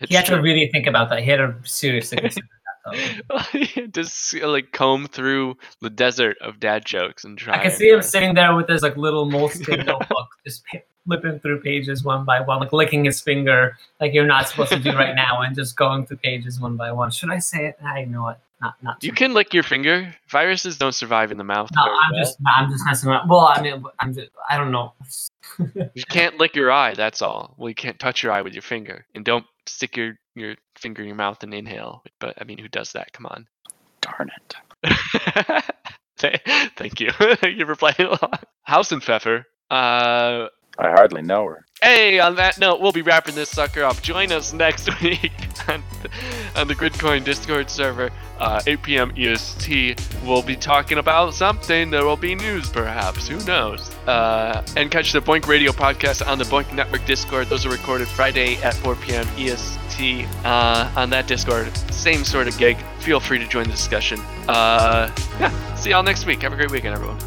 It's 0.00 0.10
He 0.10 0.16
had 0.16 0.26
to 0.26 0.40
really 0.40 0.68
think 0.68 0.86
about 0.86 1.08
that. 1.10 1.22
He 1.22 1.30
had 1.30 1.36
to 1.36 1.54
seriously 1.62 2.18
consider 2.20 2.46
that. 2.46 3.18
Though. 3.28 3.86
Just 3.88 4.34
like 4.34 4.72
comb 4.72 5.06
through 5.06 5.56
the 5.80 5.90
desert 5.90 6.36
of 6.40 6.60
dad 6.60 6.84
jokes 6.84 7.24
and 7.24 7.36
try. 7.36 7.54
I 7.54 7.62
can 7.62 7.70
see 7.70 7.90
him 7.90 8.02
sitting 8.02 8.34
there 8.34 8.54
with 8.54 8.68
his 8.68 8.82
like 8.82 8.96
little 8.96 9.26
moleskin 9.26 9.80
notebook, 9.86 10.28
just 10.44 10.64
flipping 11.06 11.38
through 11.40 11.60
pages 11.60 12.04
one 12.04 12.24
by 12.24 12.40
one, 12.40 12.60
like 12.60 12.72
licking 12.72 13.04
his 13.04 13.20
finger, 13.20 13.76
like 14.00 14.14
you're 14.14 14.26
not 14.26 14.48
supposed 14.48 14.72
to 14.72 14.78
do 14.78 14.92
right 14.92 15.14
now, 15.14 15.42
and 15.42 15.54
just 15.54 15.76
going 15.76 16.06
through 16.06 16.18
pages 16.18 16.60
one 16.60 16.76
by 16.76 16.90
one. 16.90 17.10
Should 17.10 17.30
I 17.30 17.38
say 17.38 17.66
it? 17.66 17.78
I 17.84 18.04
know 18.04 18.22
what. 18.22 18.40
Not 18.60 18.74
not. 18.82 19.04
You 19.04 19.12
can 19.12 19.34
lick 19.34 19.54
your 19.54 19.62
finger. 19.62 20.14
Viruses 20.28 20.78
don't 20.78 20.94
survive 20.94 21.30
in 21.30 21.38
the 21.38 21.44
mouth. 21.44 21.70
No, 21.74 21.82
I'm 21.82 22.12
well. 22.12 22.22
just. 22.22 22.38
I'm 22.46 22.70
just 22.70 22.84
messing 22.84 23.10
around. 23.10 23.28
Well, 23.28 23.40
I 23.40 23.62
mean, 23.62 23.84
I'm 24.00 24.14
just. 24.14 24.30
I 24.48 24.56
don't 24.56 24.72
know. 24.72 24.94
You 25.94 26.04
can't 26.08 26.38
lick 26.38 26.54
your 26.54 26.70
eye. 26.70 26.94
That's 26.94 27.20
all. 27.20 27.54
Well, 27.56 27.68
you 27.68 27.74
can't 27.74 27.98
touch 27.98 28.22
your 28.22 28.30
eye 28.30 28.42
with 28.42 28.52
your 28.52 28.62
finger, 28.62 29.04
and 29.14 29.24
don't 29.24 29.44
stick 29.66 29.96
your 29.96 30.16
your 30.36 30.54
finger 30.76 31.02
in 31.02 31.08
your 31.08 31.16
mouth 31.16 31.42
and 31.42 31.52
inhale. 31.52 32.04
But 32.20 32.40
I 32.40 32.44
mean, 32.44 32.58
who 32.58 32.68
does 32.68 32.92
that? 32.92 33.12
Come 33.12 33.26
on. 33.26 33.46
Darn 34.00 34.30
it. 34.36 35.64
Thank 36.76 37.00
you. 37.00 37.10
Thank 37.10 37.58
you 37.58 37.66
for 37.66 37.76
playing 37.76 38.00
along. 38.00 38.38
Hasenpfeffer. 38.68 39.44
Uh, 39.70 40.46
I 40.78 40.90
hardly 40.90 41.22
know 41.22 41.46
her. 41.46 41.64
Hey, 41.82 42.18
on 42.18 42.34
that 42.36 42.58
note, 42.58 42.80
we'll 42.80 42.90
be 42.92 43.02
wrapping 43.02 43.36
this 43.36 43.50
sucker 43.50 43.84
up. 43.84 44.02
Join 44.02 44.32
us 44.32 44.52
next 44.52 44.88
week 45.02 45.30
on, 45.68 45.82
on 46.56 46.66
the 46.66 46.74
Gridcoin 46.74 47.24
Discord 47.24 47.70
server, 47.70 48.10
uh, 48.38 48.60
8 48.66 48.82
p.m. 48.82 49.12
EST. 49.16 50.00
We'll 50.24 50.42
be 50.42 50.56
talking 50.56 50.98
about 50.98 51.34
something. 51.34 51.90
There 51.90 52.04
will 52.04 52.16
be 52.16 52.34
news, 52.34 52.68
perhaps. 52.68 53.28
Who 53.28 53.38
knows? 53.44 53.90
Uh, 54.08 54.64
and 54.76 54.90
catch 54.90 55.12
the 55.12 55.20
BOINC 55.20 55.46
Radio 55.46 55.70
podcast 55.70 56.26
on 56.26 56.38
the 56.38 56.44
BOINC 56.44 56.72
Network 56.74 57.04
Discord. 57.06 57.48
Those 57.48 57.64
are 57.64 57.70
recorded 57.70 58.08
Friday 58.08 58.56
at 58.56 58.74
4 58.74 58.96
p.m. 58.96 59.26
EST 59.36 60.26
uh, 60.44 60.92
on 60.96 61.10
that 61.10 61.28
Discord. 61.28 61.76
Same 61.92 62.24
sort 62.24 62.48
of 62.48 62.58
gig. 62.58 62.76
Feel 63.00 63.20
free 63.20 63.38
to 63.38 63.46
join 63.46 63.64
the 63.64 63.70
discussion. 63.72 64.18
Uh, 64.48 65.14
yeah, 65.38 65.74
see 65.76 65.90
y'all 65.90 66.02
next 66.02 66.26
week. 66.26 66.42
Have 66.42 66.52
a 66.52 66.56
great 66.56 66.72
weekend, 66.72 66.94
everyone. 66.94 67.18